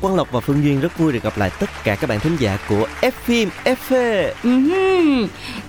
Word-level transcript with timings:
Quang 0.00 0.16
Lộc 0.16 0.32
và 0.32 0.40
Phương 0.40 0.64
Duyên 0.64 0.80
rất 0.80 0.98
vui 0.98 1.12
được 1.12 1.22
gặp 1.22 1.38
lại 1.38 1.50
tất 1.60 1.70
cả 1.84 1.96
các 1.96 2.06
bạn 2.06 2.20
thính 2.20 2.36
giả 2.40 2.58
của 2.68 2.86
F 3.00 3.10
phim 3.10 3.48
FV. 3.64 4.28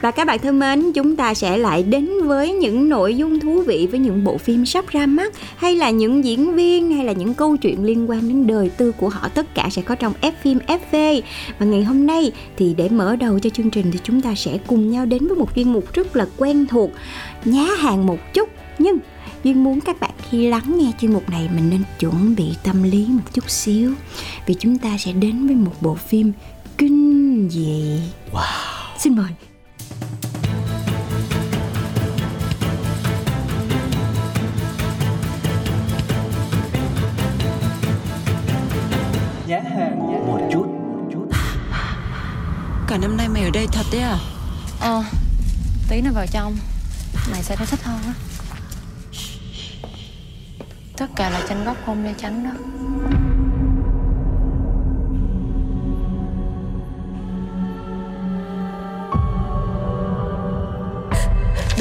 Và 0.02 0.12
các 0.12 0.28
bạn 0.28 0.40
thân 0.40 0.60
mến, 0.60 0.92
chúng 0.94 1.16
ta 1.16 1.34
sẽ 1.34 1.58
lại 1.58 1.84
đến 1.84 2.10
với 2.24 2.54
những 2.54 2.90
nội 2.90 3.18
dung 3.18 3.40
thú 3.40 3.62
vị 3.62 3.88
với 3.92 4.00
những 4.00 4.24
bộ 4.24 4.38
phim 4.38 4.66
sắp 4.66 4.88
ra 4.88 5.06
mắt 5.06 5.34
hay 5.56 5.76
là 5.76 5.90
những 5.90 6.24
diễn 6.24 6.56
viên 6.56 6.92
hay 6.92 7.06
là 7.06 7.12
những 7.12 7.34
câu 7.34 7.58
chuyện 7.58 7.84
liên 7.84 8.10
quan 8.10 8.28
đến 8.28 8.48
đời 8.48 8.70
tư 8.70 8.92
của 8.92 9.10
họ 9.10 9.28
tất 9.28 9.56
cả 9.56 9.68
sẽ 9.72 9.82
có 9.82 9.96
trong 9.96 10.14
F 10.22 10.32
phim 10.42 10.60
FV. 10.68 11.22
Và 11.60 11.66
ngày 11.66 11.84
hôm 11.84 12.08
nay 12.08 12.32
thì 12.58 12.74
để 12.78 12.90
mở 12.90 13.16
đầu 13.16 13.40
cho 13.40 13.50
chương 13.50 13.70
trình 13.70 13.92
thì 13.92 14.00
chúng 14.04 14.22
ta 14.22 14.36
sẽ 14.36 14.58
cùng 14.68 14.92
nhau 14.92 15.06
đến 15.06 15.28
với 15.28 15.38
một 15.38 15.56
chuyên 15.56 15.74
mục 15.74 15.94
rất 15.94 16.16
là 16.16 16.26
quen 16.38 16.66
thuộc 16.68 16.92
nhá 17.46 17.66
hàng 17.80 18.06
một 18.06 18.34
chút 18.34 18.50
nhưng 18.80 18.98
Duyên 19.44 19.64
muốn 19.64 19.82
các 19.82 20.00
bạn 20.00 20.12
khi 20.30 20.48
lắng 20.48 20.78
nghe 20.78 20.92
chuyên 21.02 21.14
mục 21.14 21.30
này 21.30 21.50
mình 21.56 21.70
nên 21.70 21.84
chuẩn 22.00 22.36
bị 22.36 22.46
tâm 22.64 22.84
lý 22.84 23.08
một 23.10 23.34
chút 23.34 23.50
xíu 23.50 23.94
vì 24.52 24.58
chúng 24.60 24.78
ta 24.78 24.98
sẽ 24.98 25.12
đến 25.12 25.48
với 25.48 25.56
một 25.56 25.72
bộ 25.82 25.96
phim 25.96 26.32
kinh 26.78 27.50
dị. 27.52 28.00
Wow. 28.32 28.98
Xin 29.00 29.16
mời. 29.16 29.32
Một 40.28 40.40
chút. 40.52 40.66
Cả 42.88 42.98
năm 42.98 43.18
nay 43.18 43.30
mày 43.30 43.44
ở 43.44 43.50
đây 43.54 43.68
thật 43.72 43.86
đấy 43.92 44.02
à? 44.02 44.18
Ờ 44.80 45.04
Tí 45.90 46.02
nữa 46.02 46.12
vào 46.14 46.26
trong. 46.32 46.56
Mày 47.32 47.44
sẽ 47.44 47.56
thấy 47.56 47.68
thích 47.68 47.84
hơn 47.84 48.00
á. 48.06 48.14
Tất 50.98 51.08
cả 51.16 51.30
là 51.30 51.46
tranh 51.50 51.66
góc 51.66 51.78
không 51.86 52.04
để 52.04 52.14
tránh 52.18 52.44
đó 52.44 52.52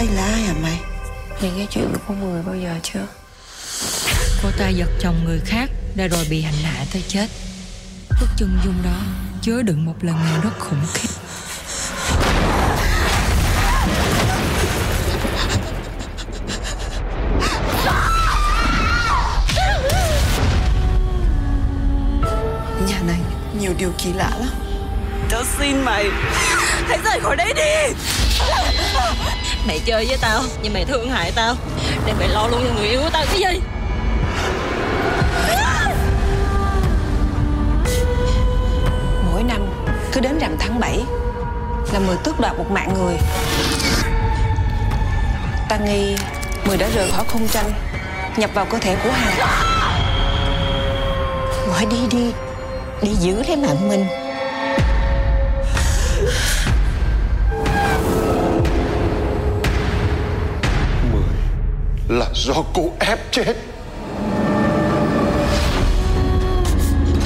Đây 0.00 0.08
là 0.08 0.24
ai 0.24 0.40
hả 0.42 0.54
mày? 0.62 0.80
Mày 1.42 1.50
nghe 1.50 1.66
chuyện 1.70 1.88
của 1.92 1.98
con 2.08 2.20
người 2.20 2.42
bao 2.42 2.54
giờ 2.56 2.74
chưa? 2.82 3.06
Cô 4.42 4.50
ta 4.58 4.68
giật 4.68 4.88
chồng 5.00 5.24
người 5.24 5.40
khác 5.46 5.70
Đã 5.94 6.06
rồi 6.06 6.26
bị 6.30 6.42
hành 6.42 6.54
hạ 6.62 6.84
tới 6.92 7.04
chết. 7.08 7.26
Bức 8.20 8.28
chân 8.36 8.58
dung 8.64 8.74
đó 8.84 8.96
Chứa 9.42 9.62
đựng 9.62 9.84
một 9.84 9.94
lần 10.00 10.16
nào 10.16 10.40
rất 10.42 10.50
khủng 10.58 10.80
khiếp. 10.94 11.08
Nhà 22.88 23.00
này 23.06 23.20
nhiều 23.60 23.72
điều 23.78 23.92
kỳ 23.98 24.12
lạ 24.12 24.30
lắm. 24.40 24.50
Tao 25.30 25.42
xin 25.58 25.82
mày. 25.82 26.04
Hãy 26.88 26.98
rời 27.04 27.20
khỏi 27.20 27.36
đây 27.36 27.52
đi 27.54 27.94
Mày 29.66 29.80
chơi 29.84 30.06
với 30.06 30.18
tao, 30.20 30.42
Nhưng 30.62 30.72
mày 30.72 30.84
thương 30.84 31.10
hại 31.10 31.32
tao. 31.34 31.54
Để 32.06 32.12
mày 32.18 32.28
lo 32.28 32.46
luôn 32.46 32.60
cho 32.68 32.74
người 32.74 32.88
yêu 32.88 33.00
của 33.00 33.10
tao. 33.12 33.24
Cái 33.26 33.40
gì? 33.40 33.60
Mỗi 39.32 39.42
năm, 39.42 39.66
cứ 40.12 40.20
đến 40.20 40.38
rằm 40.38 40.56
tháng 40.58 40.80
7 40.80 41.04
Là 41.92 41.98
mười 41.98 42.16
tước 42.24 42.40
đoạt 42.40 42.58
một 42.58 42.70
mạng 42.70 42.94
người. 42.94 43.16
Ta 45.68 45.76
nghi 45.76 46.16
mười 46.66 46.76
đã 46.76 46.88
rời 46.94 47.10
khỏi 47.10 47.24
không 47.28 47.48
tranh, 47.48 47.72
Nhập 48.36 48.50
vào 48.54 48.64
cơ 48.64 48.78
thể 48.78 48.96
của 49.04 49.10
Hà. 49.10 49.54
Gọi 51.68 51.86
đi 51.90 51.98
đi 52.10 52.32
Đi 53.02 53.14
giữ 53.14 53.42
lấy 53.48 53.56
mạng 53.56 53.88
mình. 53.88 54.19
Là 62.10 62.26
do 62.34 62.54
cô 62.74 62.82
ép 62.98 63.18
chết. 63.30 63.56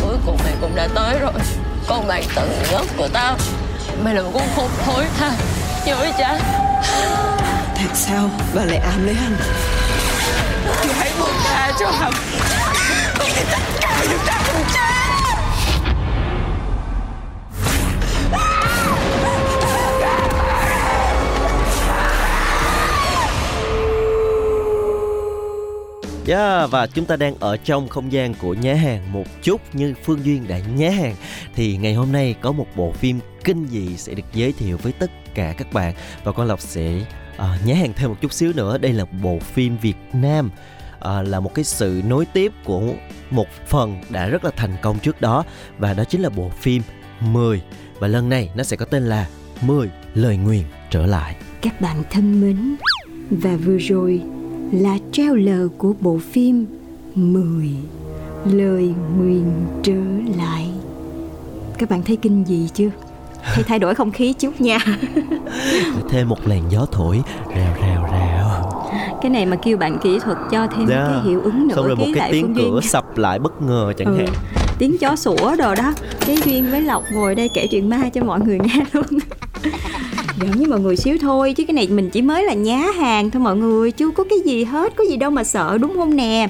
Cuối 0.01 0.17
cùng 0.27 0.39
mày 0.45 0.53
cũng 0.61 0.75
đã 0.75 0.89
tới 0.95 1.19
rồi. 1.19 1.33
Con 1.89 2.09
bạn 2.09 2.23
tận 2.35 2.63
gốc 2.73 2.87
của 2.97 3.09
tao. 3.13 3.37
Mày 4.05 4.15
là 4.15 4.23
một 4.23 4.31
con 4.35 4.43
khốn 4.57 4.71
thối 4.85 5.05
tha. 5.19 5.31
Nhớ 5.87 6.07
cha 6.19 6.39
Tại 7.75 7.87
sao? 7.95 8.31
Bà 8.55 8.65
lại 8.65 8.77
ám 8.77 9.07
lấy 9.07 9.17
anh 9.25 9.37
Thì 10.83 10.91
hãy 10.99 11.11
buông 11.19 11.37
tha 11.45 11.73
cho 11.81 11.91
hắn. 11.91 12.13
Còn 13.19 13.29
thì 13.35 13.43
tất 13.51 13.74
Yeah, 26.27 26.71
và 26.71 26.87
chúng 26.87 27.05
ta 27.05 27.17
đang 27.17 27.35
ở 27.41 27.57
trong 27.57 27.89
không 27.89 28.13
gian 28.13 28.35
của 28.35 28.55
nhá 28.55 28.75
hàng 28.75 29.13
một 29.13 29.25
chút 29.43 29.61
như 29.73 29.95
Phương 30.05 30.25
Duyên 30.25 30.49
đã 30.49 30.59
nhá 30.77 30.91
hàng. 30.91 31.15
Thì 31.55 31.77
ngày 31.77 31.95
hôm 31.95 32.13
nay 32.13 32.35
có 32.41 32.53
một 32.53 32.67
bộ 32.77 32.93
phim 32.93 33.21
kinh 33.45 33.67
dị 33.67 33.97
sẽ 33.97 34.15
được 34.15 34.23
giới 34.35 34.53
thiệu 34.53 34.79
với 34.83 34.93
tất 34.93 35.11
cả 35.35 35.55
các 35.59 35.73
bạn. 35.73 35.95
Và 36.25 36.33
con 36.33 36.47
Lộc 36.47 36.61
sẽ 36.61 37.01
ờ, 37.37 37.55
uh, 37.55 37.67
nhá 37.67 37.75
hàng 37.75 37.93
thêm 37.97 38.11
một 38.11 38.17
chút 38.21 38.33
xíu 38.33 38.53
nữa. 38.53 38.79
Đây 38.79 38.93
là 38.93 39.05
bộ 39.05 39.39
phim 39.39 39.77
Việt 39.79 39.97
Nam 40.13 40.51
à, 41.01 41.23
là 41.23 41.41
một 41.41 41.55
cái 41.55 41.65
sự 41.65 42.03
nối 42.09 42.27
tiếp 42.27 42.53
của 42.65 42.83
một 43.31 43.49
phần 43.67 44.01
đã 44.11 44.29
rất 44.29 44.45
là 44.45 44.51
thành 44.57 44.77
công 44.83 44.99
trước 44.99 45.21
đó. 45.21 45.45
Và 45.79 45.95
đó 45.95 46.05
chính 46.05 46.21
là 46.21 46.29
bộ 46.29 46.49
phim 46.49 46.83
10 47.21 47.63
và 47.99 48.09
lần 48.09 48.29
này 48.29 48.51
nó 48.55 48.63
sẽ 48.63 48.77
có 48.77 48.85
tên 48.85 49.03
là 49.03 49.29
10 49.61 49.91
lời 50.15 50.37
nguyền 50.37 50.63
trở 50.91 51.07
lại. 51.07 51.37
Các 51.61 51.81
bạn 51.81 52.03
thân 52.11 52.41
mến 52.41 52.77
Và 53.31 53.57
vừa 53.57 53.79
rồi 53.79 54.23
là 54.75 54.99
trailer 55.13 55.61
của 55.79 55.93
bộ 56.01 56.19
phim 56.33 56.67
10 57.15 57.71
Lời 58.45 58.95
nguyền 59.19 59.45
trở 59.83 60.03
lại 60.39 60.69
Các 61.79 61.91
bạn 61.91 62.03
thấy 62.03 62.17
kinh 62.17 62.45
gì 62.49 62.69
chưa? 62.75 62.89
Thấy 63.55 63.65
thay 63.65 63.79
đổi 63.79 63.95
không 63.95 64.11
khí 64.13 64.33
chút 64.33 64.61
nha 64.61 64.79
thêm 66.11 66.29
một 66.29 66.39
làn 66.49 66.63
gió 66.71 66.87
thổi 66.93 67.23
rào 67.57 67.75
rào 67.81 68.09
rào 68.13 68.83
Cái 69.23 69.31
này 69.31 69.47
mà 69.47 69.57
kêu 69.57 69.77
bạn 69.77 69.99
kỹ 70.03 70.19
thuật 70.19 70.39
cho 70.51 70.67
thêm 70.77 70.89
Yeah. 70.89 71.09
cái 71.11 71.21
hiệu 71.25 71.41
ứng 71.41 71.69
nữa 71.69 71.75
xong 71.77 71.87
rồi 71.87 71.97
một 71.97 72.05
cái 72.15 72.33
tiếng 72.33 72.43
Phương 72.45 72.57
Duyên. 72.57 72.71
cửa 72.73 72.81
sập 72.81 73.19
lại 73.19 73.39
bất 73.39 73.63
ngờ 73.63 73.93
chẳng 73.97 74.07
Ừ. 74.09 74.17
hạn 74.17 74.29
Tiếng 74.79 74.99
chó 74.99 75.17
sủa 75.17 75.57
đồ 75.59 75.75
đó 75.75 75.93
Cái 76.27 76.37
Duyên 76.45 76.71
với 76.71 76.81
Lộc 76.83 77.03
ngồi 77.13 77.35
đây 77.35 77.49
kể 77.49 77.67
chuyện 77.67 77.89
ma 77.89 78.09
cho 78.15 78.25
mọi 78.25 78.41
người 78.41 78.59
nghe 78.59 78.85
luôn 78.93 79.05
Giỡn 80.41 80.51
với 80.51 80.67
mọi 80.67 80.81
người 80.81 80.97
xíu 80.97 81.19
thôi, 81.21 81.53
Chứ 81.57 81.65
cái 81.65 81.75
này 81.75 81.89
mình 81.89 82.11
chỉ 82.11 82.23
mới 82.23 82.45
là 82.45 82.55
nhá 82.55 82.91
hàng 82.97 83.31
thôi 83.31 83.43
mọi 83.43 83.57
người 83.57 83.93
chứ 83.93 84.11
có 84.11 84.25
cái 84.31 84.39
gì 84.45 84.65
hết, 84.65 84.97
Có 84.97 85.05
gì 85.05 85.17
đâu 85.17 85.31
mà 85.31 85.45
sợ, 85.45 85.79
đúng 85.79 85.95
không 85.95 86.17
nè? 86.17 86.49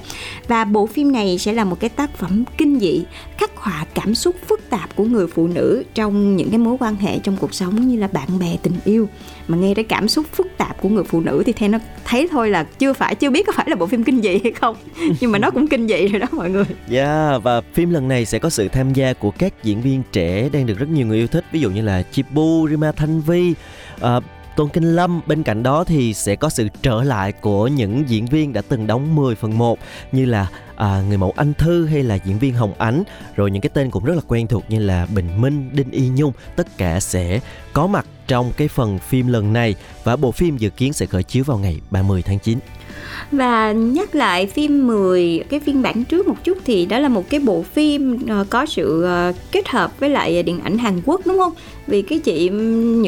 Và 0.48 0.64
bộ 0.64 0.86
phim 0.86 1.12
này 1.12 1.38
sẽ 1.38 1.52
là 1.52 1.64
một 1.64 1.80
cái 1.80 1.90
tác 1.90 2.18
phẩm 2.18 2.44
kinh 2.58 2.78
dị, 2.80 3.04
Khắc 3.38 3.56
họa 3.56 3.86
cảm 3.94 4.14
xúc 4.14 4.36
phức 4.48 4.70
tạp 4.70 4.96
của 4.96 5.04
người 5.04 5.26
phụ 5.26 5.46
nữ 5.46 5.82
Trong 5.94 6.36
những 6.36 6.50
cái 6.50 6.58
mối 6.58 6.76
quan 6.80 6.96
hệ 6.96 7.18
trong 7.18 7.36
cuộc 7.36 7.54
sống 7.54 7.88
Như 7.88 7.96
là 7.98 8.08
bạn 8.12 8.38
bè, 8.38 8.56
tình 8.62 8.76
yêu. 8.84 9.08
Mà 9.48 9.56
nghe 9.58 9.74
tới 9.74 9.84
cảm 9.84 10.08
xúc 10.08 10.26
phức 10.32 10.46
tạp 10.58 10.80
của 10.80 10.88
người 10.88 11.04
phụ 11.04 11.20
nữ 11.20 11.42
Thì 11.46 11.52
theo 11.52 11.68
nó 11.68 11.78
thấy 12.04 12.28
thôi 12.30 12.50
là 12.50 12.62
chưa 12.62 12.92
phải 12.92 13.14
Chưa 13.14 13.30
biết 13.30 13.46
có 13.46 13.52
phải 13.56 13.66
là 13.68 13.76
bộ 13.76 13.86
phim 13.86 14.04
kinh 14.04 14.22
dị 14.22 14.40
hay 14.42 14.52
không. 14.52 14.76
Nhưng 15.20 15.32
mà 15.32 15.38
nó 15.38 15.50
cũng 15.50 15.68
kinh 15.68 15.88
dị 15.88 16.08
rồi 16.08 16.20
đó 16.20 16.26
mọi 16.32 16.50
người. 16.50 16.64
Yeah, 16.90 17.42
và 17.42 17.60
phim 17.60 17.90
lần 17.90 18.08
này 18.08 18.26
sẽ 18.26 18.38
có 18.38 18.50
sự 18.50 18.68
tham 18.68 18.92
gia 18.92 19.12
của 19.12 19.30
các 19.30 19.52
diễn 19.62 19.82
viên 19.82 20.02
trẻ 20.12 20.48
đang 20.52 20.66
được 20.66 20.78
rất 20.78 20.88
nhiều 20.88 21.06
người 21.06 21.18
yêu 21.18 21.26
thích 21.26 21.44
ví 21.52 21.60
dụ 21.60 21.70
như 21.70 21.82
là 21.82 22.02
Chibu, 22.02 22.68
Rima 22.70 22.92
Thanh 22.92 23.20
Vi, 23.20 23.54
à, 24.00 24.20
Tôn 24.56 24.68
Kinh 24.68 24.96
Lâm. 24.96 25.20
Bên 25.26 25.42
cạnh 25.42 25.62
đó 25.62 25.84
thì 25.84 26.14
sẽ 26.14 26.36
có 26.36 26.48
sự 26.48 26.68
trở 26.82 27.02
lại 27.02 27.32
của 27.32 27.68
những 27.68 28.04
diễn 28.08 28.26
viên 28.26 28.52
đã 28.52 28.62
từng 28.68 28.86
đóng 28.86 29.14
10 29.14 29.34
phần 29.34 29.58
1 29.58 29.78
như 30.12 30.24
là 30.24 30.46
à, 30.76 31.02
người 31.08 31.18
mẫu 31.18 31.32
Anh 31.36 31.54
Thư 31.54 31.86
hay 31.86 32.02
là 32.02 32.14
diễn 32.14 32.38
viên 32.38 32.54
Hồng 32.54 32.74
Ánh. 32.78 33.02
Rồi 33.36 33.50
những 33.50 33.62
cái 33.62 33.70
tên 33.74 33.90
cũng 33.90 34.04
rất 34.04 34.14
là 34.14 34.22
quen 34.28 34.46
thuộc 34.46 34.64
như 34.68 34.78
là 34.78 35.06
Bình 35.14 35.40
Minh, 35.40 35.70
Đinh 35.72 35.90
Y 35.90 36.08
Nhung. 36.08 36.32
Tất 36.56 36.78
cả 36.78 37.00
sẽ 37.00 37.40
có 37.72 37.86
mặt 37.86 38.06
trong 38.28 38.52
cái 38.56 38.68
phần 38.68 38.98
phim 38.98 39.26
lần 39.26 39.52
này 39.52 39.74
và 40.04 40.16
bộ 40.16 40.32
phim 40.32 40.56
dự 40.56 40.70
kiến 40.70 40.92
sẽ 40.92 41.06
khởi 41.06 41.22
chiếu 41.22 41.44
vào 41.44 41.58
ngày 41.58 41.80
30 41.90 42.22
tháng 42.22 42.38
9 42.38 42.58
và 43.32 43.72
nhắc 43.72 44.14
lại 44.14 44.46
phim 44.46 44.86
10 44.86 45.44
cái 45.48 45.60
phiên 45.60 45.82
bản 45.82 46.04
trước 46.04 46.28
một 46.28 46.44
chút 46.44 46.58
thì 46.64 46.86
đó 46.86 46.98
là 46.98 47.08
một 47.08 47.30
cái 47.30 47.40
bộ 47.40 47.62
phim 47.62 48.18
ờ, 48.28 48.46
có 48.50 48.66
sự 48.66 49.02
ờ, 49.02 49.32
kết 49.52 49.68
hợp 49.68 50.00
với 50.00 50.10
lại 50.10 50.42
điện 50.42 50.60
ảnh 50.64 50.78
Hàn 50.78 51.00
Quốc 51.04 51.20
đúng 51.26 51.38
không? 51.38 51.52
Vì 51.86 52.02
cái 52.02 52.18
chị 52.18 52.50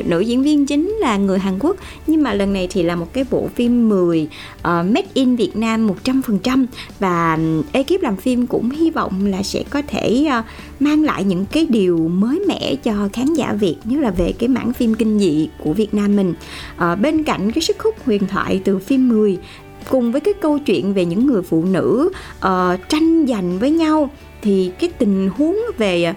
nữ 0.06 0.20
diễn 0.20 0.42
viên 0.42 0.66
chính 0.66 0.88
là 0.88 1.16
người 1.16 1.38
Hàn 1.38 1.58
Quốc 1.58 1.76
nhưng 2.06 2.22
mà 2.22 2.34
lần 2.34 2.52
này 2.52 2.68
thì 2.70 2.82
là 2.82 2.96
một 2.96 3.12
cái 3.12 3.24
bộ 3.30 3.48
phim 3.54 3.88
10 3.88 4.22
uh, 4.22 4.28
ờ, 4.62 4.82
made 4.82 5.06
in 5.14 5.36
Việt 5.36 5.56
Nam 5.56 5.90
100% 6.04 6.66
và 6.98 7.38
ekip 7.72 8.02
làm 8.02 8.16
phim 8.16 8.46
cũng 8.46 8.70
hy 8.70 8.90
vọng 8.90 9.26
là 9.26 9.42
sẽ 9.42 9.62
có 9.70 9.82
thể 9.86 10.26
uh, 10.38 10.44
mang 10.80 11.04
lại 11.04 11.24
những 11.24 11.46
cái 11.46 11.66
điều 11.68 12.08
mới 12.08 12.40
mẻ 12.48 12.74
cho 12.84 13.08
khán 13.12 13.34
giả 13.34 13.52
Việt 13.52 13.76
nhất 13.84 14.00
là 14.00 14.10
về 14.10 14.32
cái 14.38 14.48
mảng 14.48 14.72
phim 14.72 14.94
kinh 14.94 15.18
dị 15.18 15.48
của 15.58 15.72
Việt 15.72 15.94
Nam 15.94 16.16
mình. 16.16 16.34
Uh, 16.76 17.00
bên 17.00 17.22
cạnh 17.22 17.52
cái 17.52 17.62
sức 17.62 17.82
hút 17.82 17.94
huyền 18.04 18.26
thoại 18.26 18.60
từ 18.64 18.78
phim 18.78 19.08
10 19.08 19.38
cùng 19.88 20.12
với 20.12 20.20
cái 20.20 20.34
câu 20.34 20.58
chuyện 20.58 20.94
về 20.94 21.04
những 21.04 21.26
người 21.26 21.42
phụ 21.42 21.64
nữ 21.64 22.10
uh, 22.38 22.88
tranh 22.88 23.26
giành 23.28 23.58
với 23.58 23.70
nhau 23.70 24.10
thì 24.42 24.70
cái 24.78 24.90
tình 24.98 25.30
huống 25.36 25.58
về 25.78 26.14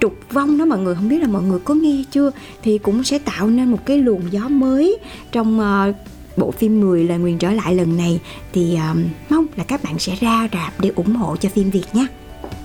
trục 0.00 0.14
vong 0.32 0.58
đó 0.58 0.64
mọi 0.64 0.78
người 0.78 0.94
không 0.94 1.08
biết 1.08 1.18
là 1.20 1.28
mọi 1.28 1.42
người 1.42 1.58
có 1.64 1.74
nghe 1.74 2.04
chưa 2.10 2.30
thì 2.62 2.78
cũng 2.78 3.04
sẽ 3.04 3.18
tạo 3.18 3.48
nên 3.48 3.70
một 3.70 3.86
cái 3.86 3.98
luồng 3.98 4.22
gió 4.30 4.48
mới 4.48 4.98
trong 5.32 5.60
uh, 5.60 5.94
bộ 6.36 6.50
phim 6.50 6.80
10 6.80 7.04
lời 7.04 7.18
nguyền 7.18 7.38
trở 7.38 7.52
lại 7.52 7.74
lần 7.74 7.96
này 7.96 8.20
thì 8.52 8.78
uh, 8.92 8.98
mong 9.30 9.46
là 9.56 9.64
các 9.64 9.82
bạn 9.84 9.98
sẽ 9.98 10.16
ra 10.20 10.48
rạp 10.52 10.80
để 10.80 10.90
ủng 10.94 11.14
hộ 11.14 11.36
cho 11.36 11.48
phim 11.48 11.70
Việt 11.70 11.84
nhé. 11.92 12.06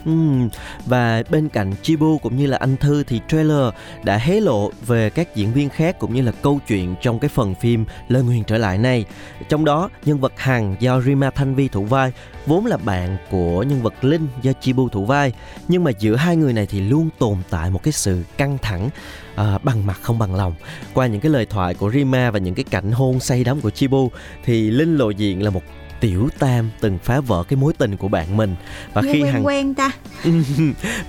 Uhm, 0.10 0.50
và 0.86 1.24
bên 1.30 1.50
cạnh 1.50 1.74
Chibu 1.82 2.18
cũng 2.18 2.38
như 2.38 2.48
là 2.48 2.58
anh 2.58 2.78
Thư 2.78 3.04
thì 3.04 3.22
trailer 3.28 3.74
đã 4.04 4.18
hé 4.18 4.40
lộ 4.40 4.72
về 4.88 5.10
các 5.10 5.36
diễn 5.36 5.54
viên 5.54 5.70
khác 5.70 6.00
cũng 6.00 6.14
như 6.14 6.22
là 6.22 6.32
câu 6.32 6.60
chuyện 6.68 6.96
trong 7.02 7.20
cái 7.20 7.30
phần 7.30 7.56
phim 7.56 7.86
Lời 8.08 8.24
Nguyền 8.24 8.44
Trở 8.44 8.58
Lại 8.58 8.78
này. 8.78 9.06
Trong 9.50 9.66
đó, 9.66 9.90
nhân 10.06 10.20
vật 10.20 10.34
Hằng 10.38 10.76
do 10.80 11.02
Rima 11.02 11.30
Thanh 11.30 11.56
Vi 11.56 11.68
thủ 11.68 11.84
vai 11.84 12.12
vốn 12.46 12.66
là 12.66 12.78
bạn 12.78 13.18
của 13.30 13.64
nhân 13.64 13.82
vật 13.82 14.04
Linh 14.04 14.28
do 14.42 14.52
Chibu 14.54 14.90
thủ 14.90 15.06
vai. 15.06 15.32
Nhưng 15.68 15.84
mà 15.84 15.92
giữa 16.00 16.16
hai 16.16 16.36
người 16.36 16.54
này 16.54 16.66
thì 16.66 16.80
luôn 16.80 17.10
tồn 17.20 17.38
tại 17.50 17.70
một 17.70 17.84
cái 17.84 17.92
sự 17.92 18.24
căng 18.38 18.58
thẳng 18.58 18.90
à, 19.36 19.58
bằng 19.64 19.86
mặt 19.86 20.00
không 20.02 20.20
bằng 20.20 20.36
lòng. 20.36 20.54
Qua 20.94 21.08
những 21.08 21.22
cái 21.22 21.32
lời 21.32 21.46
thoại 21.46 21.74
của 21.74 21.92
Rima 21.92 22.32
và 22.32 22.40
những 22.40 22.56
cái 22.56 22.66
cảnh 22.70 22.92
hôn 22.92 23.20
say 23.20 23.44
đắm 23.44 23.62
của 23.62 23.70
Chibu 23.70 24.12
thì 24.44 24.72
Linh 24.72 24.98
lộ 24.98 25.10
diện 25.10 25.44
là 25.44 25.50
một 25.50 25.62
tiểu 26.04 26.30
tam 26.40 26.70
từng 26.80 26.98
phá 26.98 27.20
vỡ 27.20 27.44
cái 27.48 27.58
mối 27.58 27.74
tình 27.74 27.98
của 27.98 28.08
bạn 28.08 28.38
mình. 28.38 28.56
Và 28.94 29.02
Nghe 29.02 29.14
khi 29.14 29.22
quen 29.22 29.34
hằng 29.34 29.46
quen 29.46 29.74
ta. 29.74 29.92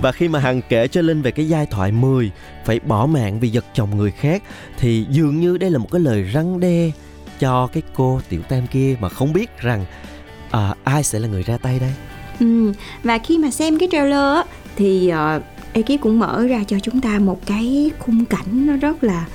Và 0.01 0.13
khi 0.13 0.29
mà 0.29 0.39
hằng 0.39 0.61
kể 0.69 0.89
cho 0.89 1.01
linh 1.01 1.23
về 1.23 1.31
cái 1.31 1.49
giai 1.49 1.67
thoại 1.67 1.93
10 1.93 2.31
phải 2.65 2.81
bỏ 2.81 3.07
mạng 3.07 3.41
vì 3.41 3.49
giật 3.49 3.65
chồng 3.75 3.97
người 3.97 4.11
khác 4.11 4.43
thì 4.79 5.07
dường 5.11 5.41
như 5.41 5.59
đây 5.59 5.71
là 5.71 5.79
một 5.79 5.89
cái 5.93 6.01
lời 6.01 6.23
răng 6.23 6.61
đe 6.61 6.91
cho 7.41 7.67
cái 7.67 7.83
cô 7.95 8.21
tiểu 8.29 8.43
tam 8.43 8.67
kia 8.67 8.97
mà 9.01 9.09
không 9.09 9.33
biết 9.33 9.59
rằng 9.59 9.85
à, 10.51 10.75
ai 10.85 11.03
sẽ 11.03 11.19
là 11.19 11.29
người 11.29 11.43
ra 11.43 11.59
tay 11.59 11.79
đây. 11.79 11.93
Ừ, 12.41 12.73
và 13.03 13.19
khi 13.19 13.39
mà 13.39 13.51
xem 13.51 13.79
cái 13.79 13.89
trailer 13.93 14.35
á 14.35 14.45
thì 14.77 15.13
uh, 15.37 15.43
ekip 15.73 16.01
cũng 16.01 16.19
mở 16.19 16.47
ra 16.47 16.65
cho 16.69 16.79
chúng 16.79 17.01
ta 17.01 17.19
một 17.19 17.47
cái 17.47 17.91
khung 17.99 18.25
cảnh 18.25 18.67
nó 18.67 18.77
rất 18.77 19.05
là 19.05 19.27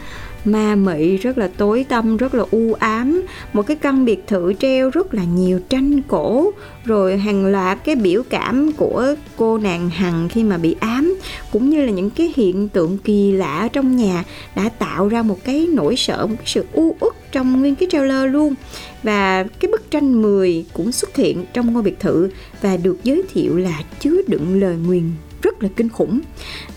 ma 0.46 0.76
mị, 0.76 1.18
rất 1.18 1.38
là 1.38 1.50
tối 1.58 1.86
tăm, 1.90 2.18
rất 2.18 2.34
là 2.34 2.46
u 2.52 2.74
ám. 2.74 3.22
Một 3.54 3.68
cái 3.68 3.78
căn 3.78 4.06
biệt 4.06 4.28
thự 4.28 4.54
treo 4.54 4.90
rất 4.90 5.14
là 5.14 5.24
nhiều 5.24 5.60
tranh 5.70 6.02
cổ. 6.02 6.52
Rồi 6.86 7.18
hàng 7.18 7.46
loạt 7.46 7.78
cái 7.84 7.96
biểu 7.96 8.24
cảm 8.30 8.72
của 8.72 9.16
cô 9.36 9.58
nàng 9.58 9.90
hằng 9.90 10.30
khi 10.30 10.44
mà 10.44 10.58
bị 10.58 10.76
ám, 10.80 11.16
cũng 11.52 11.70
như 11.70 11.86
là 11.86 11.92
những 11.92 12.10
cái 12.10 12.34
hiện 12.36 12.70
tượng 12.70 12.98
kỳ 12.98 13.32
lạ 13.32 13.70
trong 13.74 13.96
nhà 13.98 14.24
đã 14.56 14.70
tạo 14.70 15.08
ra 15.08 15.22
một 15.22 15.44
cái 15.44 15.68
nỗi 15.74 15.96
sợ, 15.96 16.28
một 16.28 16.36
cái 16.38 16.48
sự 16.48 16.66
u 16.74 16.96
uất 17.00 17.14
trong 17.32 17.60
nguyên 17.60 17.76
cái 17.76 17.90
trailer 17.92 18.32
luôn. 18.32 18.56
Và 19.04 19.44
cái 19.44 19.72
bức 19.72 19.92
tranh 19.92 20.22
10 20.22 20.66
cũng 20.74 20.92
xuất 20.92 21.16
hiện 21.16 21.46
trong 21.54 21.74
ngôi 21.74 21.84
biệt 21.84 22.00
thự 22.00 22.30
và 22.62 22.78
được 22.78 22.98
giới 23.04 23.24
thiệu 23.34 23.58
là 23.58 23.82
chứa 24.00 24.22
đựng 24.28 24.60
lời 24.60 24.76
nguyền 24.86 25.04
rất 25.42 25.64
là 25.64 25.70
kinh 25.76 25.90
khủng. 25.90 26.20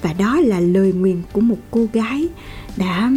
Và 0.02 0.12
đó 0.12 0.40
là 0.40 0.60
lời 0.60 0.92
nguyền 0.92 1.16
của 1.32 1.40
một 1.40 1.58
cô 1.70 1.86
gái 1.92 2.28
đã 2.76 3.10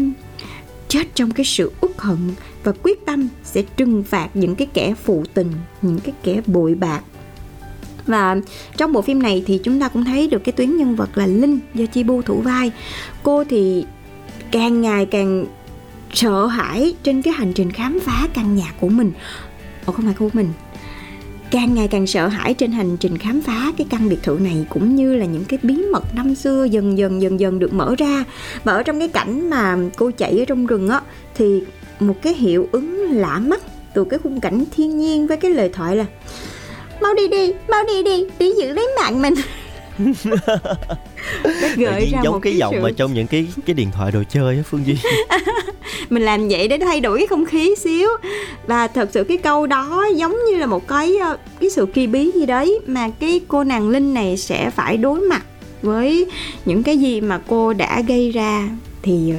chết 0.96 1.16
trong 1.16 1.32
cái 1.32 1.46
sự 1.46 1.72
uất 1.82 1.92
hận 1.98 2.18
và 2.64 2.72
quyết 2.84 3.06
tâm 3.06 3.28
sẽ 3.44 3.62
trừng 3.62 4.04
phạt 4.04 4.30
những 4.34 4.56
cái 4.56 4.68
kẻ 4.74 4.94
phụ 5.04 5.24
tình, 5.34 5.52
những 5.82 6.00
cái 6.00 6.14
kẻ 6.24 6.42
bội 6.48 6.76
bạc. 6.76 7.02
Và 8.08 8.38
trong 8.78 8.94
bộ 8.94 9.02
phim 9.02 9.24
này 9.24 9.44
thì 9.46 9.60
chúng 9.64 9.80
ta 9.80 9.88
cũng 9.88 10.06
thấy 10.06 10.28
được 10.28 10.44
cái 10.44 10.54
tuyến 10.54 10.78
nhân 10.78 10.96
vật 10.96 11.18
là 11.18 11.26
Linh 11.26 11.60
do 11.74 11.86
Chi 11.86 12.04
Bu 12.04 12.22
thủ 12.22 12.42
vai. 12.42 12.72
Cô 13.24 13.44
thì 13.44 13.86
càng 14.52 14.82
ngày 14.82 15.06
càng 15.06 15.46
sợ 16.14 16.46
hãi 16.46 16.96
trên 17.04 17.22
cái 17.22 17.34
hành 17.34 17.54
trình 17.54 17.72
khám 17.72 18.00
phá 18.00 18.28
căn 18.34 18.56
nhà 18.56 18.74
của 18.80 18.90
mình. 18.90 19.12
Ồ 19.86 19.94
không 19.94 20.06
phải 20.06 20.14
của 20.14 20.30
mình, 20.34 20.50
càng 21.52 21.74
ngày 21.74 21.88
càng 21.88 22.08
sợ 22.08 22.28
hãi 22.28 22.54
trên 22.54 22.72
hành 22.72 22.98
trình 22.98 23.18
khám 23.18 23.42
phá 23.42 23.72
cái 23.78 23.88
căn 23.90 24.10
biệt 24.10 24.24
thự 24.24 24.38
này 24.42 24.66
cũng 24.70 24.96
như 24.96 25.16
là 25.16 25.26
những 25.26 25.46
cái 25.46 25.60
bí 25.64 25.76
mật 25.92 26.16
năm 26.16 26.36
xưa 26.36 26.64
dần 26.64 26.98
dần 26.98 27.22
dần 27.22 27.40
dần 27.40 27.60
được 27.60 27.74
mở 27.74 27.96
ra. 27.98 28.24
Và 28.64 28.74
ở 28.74 28.84
trong 28.84 29.00
cái 29.00 29.08
cảnh 29.08 29.50
mà 29.50 29.78
cô 29.96 30.12
chạy 30.12 30.40
ở 30.40 30.46
trong 30.46 30.66
rừng 30.66 30.90
á, 30.90 31.02
thì 31.36 31.64
một 32.00 32.16
cái 32.22 32.34
hiệu 32.34 32.68
ứng 32.72 33.02
lạ 33.12 33.40
mắt 33.40 33.62
từ 33.94 34.04
cái 34.04 34.20
khung 34.24 34.40
cảnh 34.40 34.64
thiên 34.76 34.98
nhiên 34.98 35.28
với 35.28 35.38
cái 35.38 35.52
lời 35.52 35.70
thoại 35.74 35.96
là, 35.96 36.06
mau 37.02 37.14
đi 37.14 37.28
đi, 37.28 37.54
mau 37.68 37.84
đi 37.88 38.04
đi 38.04 38.28
đi 38.40 38.54
giữ 38.62 38.74
lấy 38.74 38.90
mạng 39.02 39.22
mình. 39.22 39.34
gợi 41.78 42.10
ra 42.12 42.20
giống 42.24 42.34
một 42.34 42.40
cái, 42.42 42.58
giọng 42.58 42.74
sự... 42.74 42.82
mà 42.84 42.90
trong 42.98 43.14
những 43.14 43.28
cái 43.28 43.48
cái 43.66 43.74
điện 43.74 43.92
thoại 43.92 44.12
đồ 44.12 44.24
chơi 44.30 44.58
á 44.58 44.64
phương 44.70 44.86
duy. 44.86 44.96
Mình 46.10 46.24
làm 46.24 46.48
vậy 46.48 46.68
để 46.68 46.78
thay 46.78 47.00
đổi 47.00 47.18
cái 47.18 47.28
không 47.28 47.46
khí 47.46 47.76
xíu. 47.76 48.10
Và 48.68 48.88
thật 48.88 49.10
sự 49.14 49.24
cái 49.24 49.38
câu 49.38 49.68
đó 49.68 50.08
giống 50.16 50.36
như 50.50 50.58
là 50.58 50.66
một 50.66 50.88
cái 50.88 51.18
ờ, 51.18 51.38
cái 51.60 51.70
sự 51.70 51.86
kỳ 51.94 52.08
bí 52.08 52.32
gì 52.32 52.46
đấy 52.46 52.80
mà 52.88 53.10
cái 53.20 53.42
cô 53.48 53.64
nàng 53.64 53.90
linh 53.90 54.14
này 54.14 54.38
sẽ 54.38 54.70
phải 54.70 54.98
đối 54.98 55.20
mặt 55.22 55.46
với 55.82 56.28
những 56.66 56.84
cái 56.84 56.98
gì 56.98 57.22
mà 57.22 57.40
cô 57.48 57.74
đã 57.74 58.02
gây 58.02 58.32
ra. 58.32 58.70
Thì 59.02 59.32
ờ, 59.32 59.38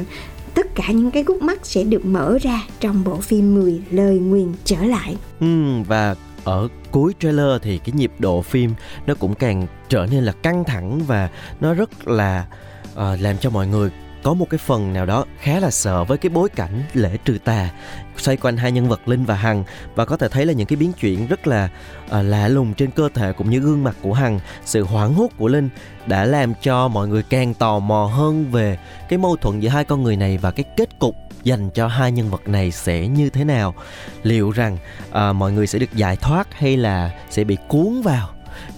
tất 0.55 0.75
cả 0.75 0.85
những 0.89 1.11
cái 1.11 1.23
gút 1.23 1.43
mắt 1.43 1.59
sẽ 1.63 1.83
được 1.83 2.07
mở 2.07 2.39
ra 2.43 2.63
trong 2.81 3.05
bộ 3.05 3.17
phim 3.17 3.55
10 3.55 3.81
lời 3.91 4.19
nguyền 4.19 4.53
trở 4.65 4.83
lại. 4.83 5.17
Ừ, 5.41 5.47
và 5.89 6.15
ở 6.45 6.69
cuối 6.97 7.15
trailer 7.21 7.63
thì 7.63 7.79
cái 7.79 7.93
nhịp 7.93 8.13
độ 8.19 8.43
phim 8.43 8.75
nó 9.07 9.15
cũng 9.15 9.35
càng 9.35 9.67
trở 9.89 10.07
nên 10.11 10.25
là 10.25 10.33
căng 10.33 10.65
thẳng 10.65 11.01
và 11.07 11.29
nó 11.61 11.75
rất 11.75 12.09
là 12.09 12.47
uh, 12.93 13.21
làm 13.21 13.39
cho 13.39 13.51
mọi 13.51 13.67
người 13.67 13.91
có 14.23 14.35
một 14.35 14.47
cái 14.51 14.59
phần 14.59 14.93
nào 14.93 15.07
đó 15.07 15.25
khá 15.39 15.61
là 15.61 15.71
sợ 15.71 16.05
với 16.05 16.19
cái 16.19 16.31
bối 16.31 16.49
cảnh 16.49 16.83
lễ 16.95 17.17
trừ 17.25 17.39
tà 17.45 17.71
xoay 18.17 18.37
quanh 18.37 18.57
hai 18.57 18.73
nhân 18.73 18.89
vật 18.89 19.09
linh 19.09 19.25
và 19.25 19.35
hằng. 19.35 19.65
Và 19.95 20.05
có 20.05 20.17
thể 20.17 20.29
thấy 20.29 20.47
là 20.47 20.53
những 20.53 20.67
cái 20.67 20.77
biến 20.77 20.93
chuyển 20.93 21.27
rất 21.27 21.47
là 21.47 21.69
uh, 22.05 22.13
lạ 22.25 22.49
lùng 22.49 22.75
trên 22.75 22.91
cơ 22.91 23.09
thể 23.15 23.33
cũng 23.33 23.51
như 23.51 23.59
gương 23.59 23.85
mặt 23.85 23.97
của 24.03 24.13
hằng. 24.13 24.41
Sự 24.65 24.83
hoảng 24.83 25.15
hốt 25.15 25.29
của 25.39 25.49
linh 25.49 25.69
đã 26.07 26.25
làm 26.25 26.55
cho 26.63 26.89
mọi 26.89 27.09
người 27.09 27.23
càng 27.23 27.55
tò 27.55 27.79
mò 27.79 28.05
hơn 28.05 28.51
về 28.51 28.79
cái 29.09 29.19
mâu 29.19 29.37
thuẫn 29.37 29.61
giữa 29.61 29.69
hai 29.69 29.85
con 29.85 30.03
người 30.03 30.17
này 30.17 30.39
và 30.39 30.51
cái 30.51 30.65
kết 30.77 30.99
cục 30.99 31.17
dành 31.47 31.71
cho 31.71 31.87
hai 31.87 32.13
nhân 32.13 32.31
vật 32.31 32.49
này 32.49 32.71
sẽ 32.71 33.09
như 33.09 33.31
thế 33.31 33.45
nào? 33.45 33.75
Liệu 34.23 34.51
rằng 34.51 34.77
à, 35.11 35.33
mọi 35.33 35.53
người 35.53 35.67
sẽ 35.67 35.79
được 35.79 35.95
giải 35.95 36.17
thoát 36.17 36.55
hay 36.55 36.77
là 36.77 37.11
sẽ 37.31 37.45
bị 37.45 37.57
cuốn 37.69 38.03
vào 38.03 38.29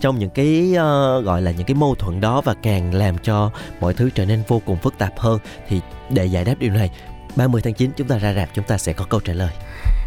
trong 0.00 0.18
những 0.18 0.30
cái 0.30 0.68
uh, 0.72 1.24
gọi 1.24 1.42
là 1.42 1.50
những 1.50 1.66
cái 1.66 1.74
mâu 1.74 1.94
thuẫn 1.94 2.20
đó 2.20 2.40
và 2.40 2.54
càng 2.62 2.94
làm 2.94 3.18
cho 3.18 3.50
mọi 3.80 3.94
thứ 3.94 4.10
trở 4.14 4.24
nên 4.24 4.42
vô 4.48 4.62
cùng 4.66 4.78
phức 4.78 4.98
tạp 4.98 5.18
hơn? 5.18 5.38
Thì 5.68 5.80
để 6.10 6.26
giải 6.26 6.44
đáp 6.44 6.54
điều 6.58 6.72
này 6.72 6.90
30 7.36 7.60
tháng 7.64 7.74
9 7.74 7.90
chúng 7.96 8.08
ta 8.08 8.18
ra 8.18 8.34
rạp 8.34 8.48
chúng 8.54 8.64
ta 8.64 8.78
sẽ 8.78 8.92
có 8.92 9.04
câu 9.04 9.20
trả 9.20 9.32
lời. 9.32 9.50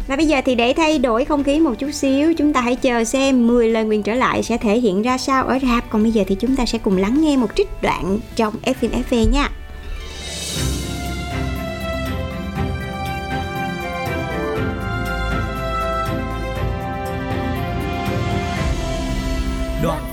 Và 0.06 0.16
bây 0.16 0.26
giờ 0.26 0.40
thì 0.44 0.54
để 0.54 0.72
thay 0.76 0.98
đổi 0.98 1.24
không 1.24 1.44
khí 1.44 1.60
một 1.60 1.74
chút 1.78 1.90
xíu 1.92 2.34
Chúng 2.34 2.52
ta 2.52 2.60
hãy 2.60 2.76
chờ 2.76 3.04
xem 3.04 3.46
10 3.46 3.68
lời 3.68 3.84
nguyền 3.84 4.02
trở 4.02 4.14
lại 4.14 4.42
sẽ 4.42 4.58
thể 4.58 4.78
hiện 4.78 5.02
ra 5.02 5.18
sao 5.18 5.44
ở 5.44 5.58
rạp. 5.62 5.90
Còn 5.90 6.02
bây 6.02 6.12
giờ 6.12 6.24
thì 6.26 6.34
chúng 6.34 6.56
ta 6.56 6.66
sẽ 6.66 6.78
cùng 6.78 6.96
lắng 6.96 7.20
nghe 7.20 7.36
một 7.36 7.48
trích 7.56 7.82
đoạn 7.82 8.18
trong 8.36 8.54
FMFV 8.64 9.30
nha. 9.30 9.50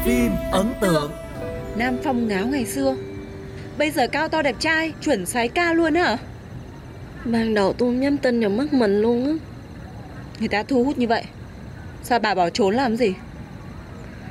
Phim 0.09 0.31
ấn 0.51 0.73
tượng. 0.81 1.11
Nam 1.75 1.97
Phong 2.03 2.27
ngáo 2.27 2.47
ngày 2.47 2.65
xưa. 2.65 2.95
Bây 3.77 3.91
giờ 3.91 4.07
cao 4.07 4.29
to 4.29 4.41
đẹp 4.41 4.55
trai 4.59 4.93
Chuẩn 5.01 5.25
xoái 5.25 5.47
ca 5.47 5.73
luôn 5.73 5.95
hả? 5.95 6.17
Ban 7.25 7.53
đầu 7.53 7.73
tôi 7.73 7.93
nhắm 7.93 8.17
tin 8.17 8.41
vào 8.41 8.49
mắt 8.49 8.73
mình 8.73 9.01
luôn 9.01 9.25
á. 9.25 9.33
Người 10.39 10.47
ta 10.47 10.63
thu 10.63 10.83
hút 10.83 10.97
như 10.97 11.07
vậy. 11.07 11.23
Sao 12.03 12.19
bà 12.19 12.35
bỏ 12.35 12.49
trốn 12.49 12.75
làm 12.75 12.97
gì? 12.97 13.13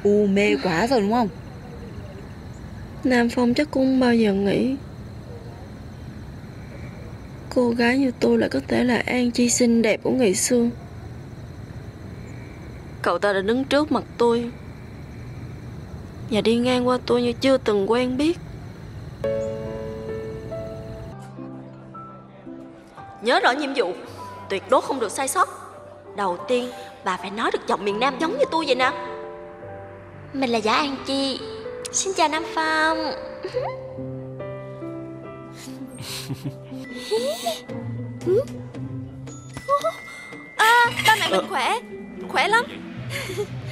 U 0.04 0.26
mê 0.26 0.56
quá 0.62 0.86
rồi 0.86 1.00
đúng 1.00 1.12
không? 1.12 1.28
Nam 3.04 3.28
Phong 3.28 3.54
chắc 3.54 3.70
cũng 3.70 4.00
bao 4.00 4.14
giờ 4.14 4.32
nghĩ. 4.32 4.76
Cô 7.54 7.70
gái 7.70 7.98
như 7.98 8.12
tôi 8.20 8.38
lại 8.38 8.48
có 8.48 8.60
thể 8.68 8.84
là 8.84 9.02
An 9.06 9.30
Chi 9.30 9.50
xinh 9.50 9.82
đẹp 9.82 10.00
của 10.02 10.10
ngày 10.10 10.34
xưa. 10.34 10.68
Cậu 13.02 13.18
ta 13.18 13.32
đã 13.32 13.40
đứng 13.40 13.64
trước 13.64 13.92
mặt 13.92 14.04
tôi 14.18 14.50
và 16.30 16.40
đi 16.40 16.56
ngang 16.56 16.88
qua 16.88 16.98
tôi 17.06 17.22
như 17.22 17.32
chưa 17.32 17.56
từng 17.56 17.90
quen 17.90 18.16
biết. 18.16 18.38
Nhớ 23.22 23.40
rõ 23.40 23.50
nhiệm 23.50 23.70
vụ 23.76 23.92
Tuyệt 24.48 24.62
đối 24.70 24.80
không 24.80 25.00
được 25.00 25.10
sai 25.10 25.28
sót. 25.28 25.48
Đầu 26.16 26.36
tiên 26.48 26.70
bà 27.04 27.16
phải 27.16 27.30
nói 27.30 27.50
được 27.52 27.66
giọng 27.68 27.84
miền 27.84 28.00
Nam 28.00 28.14
giống 28.20 28.38
như 28.38 28.44
tôi 28.50 28.64
vậy 28.66 28.74
nè. 28.74 28.90
Mình 30.32 30.50
là 30.50 30.58
Giả 30.58 30.72
An 30.72 30.96
Chi. 31.06 31.40
Xin 31.92 32.12
chào 32.16 32.28
Nam 32.28 32.44
Phong. 32.54 32.98
À 40.56 40.86
ba 41.06 41.16
mẹ 41.20 41.28
mình 41.30 41.46
khỏe 41.48 41.78
Khỏe 42.28 42.48
lắm 42.48 42.64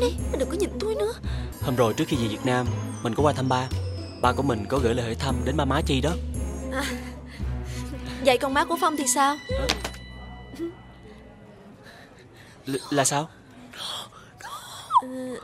Đi 0.00 0.16
Đừng 0.38 0.48
có 0.50 0.56
nhìn 0.56 0.70
tôi 0.80 0.94
nữa. 0.94 1.12
Hôm 1.62 1.76
rồi 1.76 1.94
trước 1.94 2.04
khi 2.08 2.16
về 2.16 2.28
Việt 2.28 2.44
Nam 2.46 2.66
Mình 3.02 3.14
có 3.14 3.22
qua 3.22 3.32
thăm 3.32 3.48
ba. 3.48 3.68
Ba 4.22 4.32
của 4.32 4.42
mình 4.42 4.66
có 4.68 4.78
gửi 4.78 4.94
lời 4.94 5.04
hỏi 5.04 5.14
thăm 5.14 5.34
đến 5.44 5.56
ba 5.56 5.64
má 5.64 5.80
Chi 5.86 6.00
đó. 6.00 6.10
À, 6.72 6.84
Vậy 8.24 8.38
còn 8.38 8.54
má 8.54 8.64
của 8.64 8.76
Phong 8.80 8.96
thì 8.96 9.04
sao? 9.14 9.36
L- 12.66 12.78
Là 12.90 13.04
sao? 13.04 13.28
Ừ. 15.02 15.38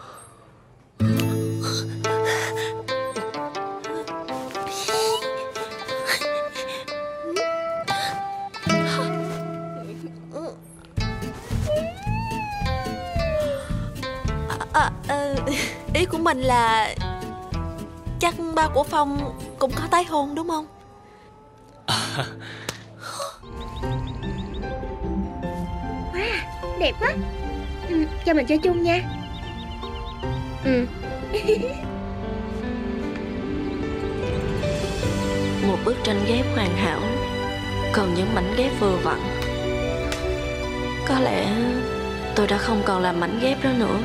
của 16.11 16.19
mình 16.19 16.41
là 16.41 16.95
chắc 18.21 18.35
ba 18.55 18.69
của 18.69 18.85
phong 18.85 19.41
cũng 19.59 19.71
có 19.73 19.87
tái 19.91 20.05
hôn 20.05 20.35
đúng 20.35 20.49
không? 20.49 20.67
Wow 26.13 26.51
đẹp 26.79 26.93
quá. 27.01 27.13
Ừ, 27.89 28.05
cho 28.25 28.35
mình 28.35 28.47
chơi 28.47 28.59
chung 28.59 28.83
nha. 28.83 29.03
Ừ. 30.65 30.87
Một 35.67 35.77
bức 35.85 35.97
tranh 36.05 36.25
ghép 36.29 36.47
hoàn 36.55 36.77
hảo 36.77 37.01
cần 37.93 38.15
những 38.17 38.35
mảnh 38.35 38.55
ghép 38.57 38.81
vừa 38.81 38.97
vặn. 38.97 39.19
Có 41.09 41.21
lẽ 41.21 41.53
tôi 42.35 42.47
đã 42.47 42.59
không 42.59 42.83
còn 42.85 43.03
làm 43.03 43.21
mảnh 43.21 43.39
ghép 43.43 43.65
đó 43.65 43.71
nữa. 43.79 43.99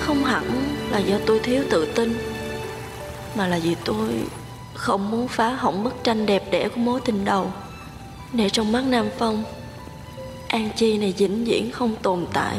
Không 0.00 0.24
hẳn 0.24 0.44
là 0.90 0.98
do 0.98 1.18
tôi 1.26 1.40
thiếu 1.40 1.64
tự 1.70 1.92
tin, 1.94 2.18
mà 3.36 3.46
là 3.46 3.58
vì 3.62 3.76
tôi 3.84 4.08
không 4.74 5.10
muốn 5.10 5.28
phá 5.28 5.48
hỏng 5.48 5.84
bức 5.84 5.94
tranh 6.04 6.26
đẹp 6.26 6.42
đẽ 6.50 6.68
của 6.68 6.80
mối 6.80 7.00
tình 7.04 7.24
đầu. 7.24 7.52
Để 8.32 8.50
trong 8.50 8.72
mắt 8.72 8.84
nam 8.88 9.08
phong, 9.18 9.44
an 10.48 10.70
chi 10.76 10.98
này 10.98 11.14
vĩnh 11.18 11.44
viễn 11.44 11.70
không 11.70 11.96
tồn 12.02 12.26
tại. 12.32 12.56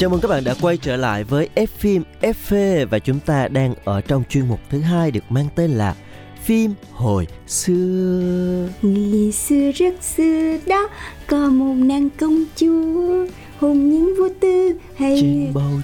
Chào 0.00 0.10
mừng 0.10 0.20
các 0.20 0.28
bạn 0.28 0.44
đã 0.44 0.54
quay 0.60 0.76
trở 0.76 0.96
lại 0.96 1.24
với 1.24 1.48
F 1.54 1.66
phim 1.78 2.02
FV 2.20 2.86
và 2.86 2.98
chúng 2.98 3.20
ta 3.20 3.48
đang 3.48 3.74
ở 3.84 4.00
trong 4.00 4.22
chuyên 4.28 4.48
mục 4.48 4.60
thứ 4.70 4.80
hai 4.80 5.10
được 5.10 5.20
mang 5.28 5.48
tên 5.54 5.70
là 5.70 5.94
phim 6.42 6.74
hồi 6.92 7.26
xưa. 7.46 8.68
Ngày 8.82 9.32
xưa 9.32 9.70
rất 9.74 10.02
xưa 10.02 10.56
đó, 10.66 10.88
có 11.26 11.48
một 11.48 11.74
nàng 11.74 12.08
công 12.20 12.44
chúa 12.56 13.26
hùng 13.60 13.90
nhiên 13.90 14.14
vô 14.18 14.28
tư 14.40 14.72
hay 14.96 15.22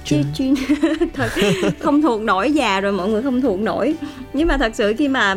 trời. 0.04 0.24
chuyên 0.34 0.54
thật 1.14 1.30
không 1.78 2.02
thuộc 2.02 2.20
nổi 2.20 2.52
già 2.52 2.80
rồi 2.80 2.92
mọi 2.92 3.08
người 3.08 3.22
không 3.22 3.40
thuộc 3.40 3.60
nổi. 3.60 3.94
Nhưng 4.32 4.48
mà 4.48 4.58
thật 4.58 4.72
sự 4.74 4.94
khi 4.98 5.08
mà 5.08 5.36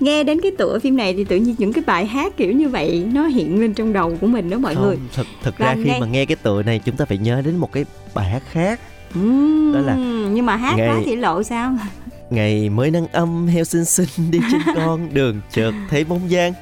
nghe 0.00 0.24
đến 0.24 0.40
cái 0.40 0.52
tựa 0.58 0.78
phim 0.78 0.96
này 0.96 1.14
thì 1.14 1.24
tự 1.24 1.36
nhiên 1.36 1.54
những 1.58 1.72
cái 1.72 1.84
bài 1.86 2.06
hát 2.06 2.36
kiểu 2.36 2.52
như 2.52 2.68
vậy 2.68 3.06
nó 3.12 3.26
hiện 3.26 3.60
lên 3.60 3.74
trong 3.74 3.92
đầu 3.92 4.16
của 4.20 4.26
mình 4.26 4.50
đó 4.50 4.58
mọi 4.58 4.74
không, 4.74 4.84
người. 4.84 4.98
thật 5.14 5.26
thật 5.42 5.58
ra 5.58 5.74
khi 5.74 5.84
ngay... 5.84 6.00
mà 6.00 6.06
nghe 6.06 6.24
cái 6.24 6.36
tựa 6.36 6.62
này 6.62 6.80
chúng 6.84 6.96
ta 6.96 7.04
phải 7.04 7.18
nhớ 7.18 7.42
đến 7.44 7.56
một 7.56 7.72
cái 7.72 7.84
bài 8.14 8.30
hát 8.30 8.42
khác. 8.50 8.80
Uhm, 9.18 9.72
đó 9.74 9.80
là 9.80 9.94
nhưng 10.30 10.46
mà 10.46 10.56
hát 10.56 10.74
ngày... 10.76 10.88
quá 10.88 11.00
thì 11.04 11.16
lộ 11.16 11.42
sao? 11.42 11.76
ngày 12.30 12.70
mới 12.70 12.90
nắng 12.90 13.06
âm 13.12 13.46
heo 13.46 13.64
xinh 13.64 13.84
xinh 13.84 14.30
đi 14.30 14.38
trên 14.52 14.60
con 14.74 15.14
đường 15.14 15.40
chợt 15.52 15.72
thấy 15.90 16.04
bóng 16.04 16.30
dáng 16.30 16.52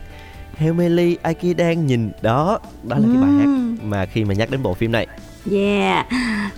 heo 0.56 0.74
mê 0.74 0.88
ly 0.88 1.16
ai 1.22 1.34
kia 1.34 1.54
đang 1.54 1.86
nhìn 1.86 2.10
đó 2.22 2.58
đó 2.82 2.96
là 2.98 3.08
cái 3.12 3.22
bài 3.22 3.30
hát 3.30 3.48
mà 3.82 4.06
khi 4.06 4.24
mà 4.24 4.34
nhắc 4.34 4.50
đến 4.50 4.62
bộ 4.62 4.74
phim 4.74 4.92
này. 4.92 5.06
Yeah. 5.50 6.06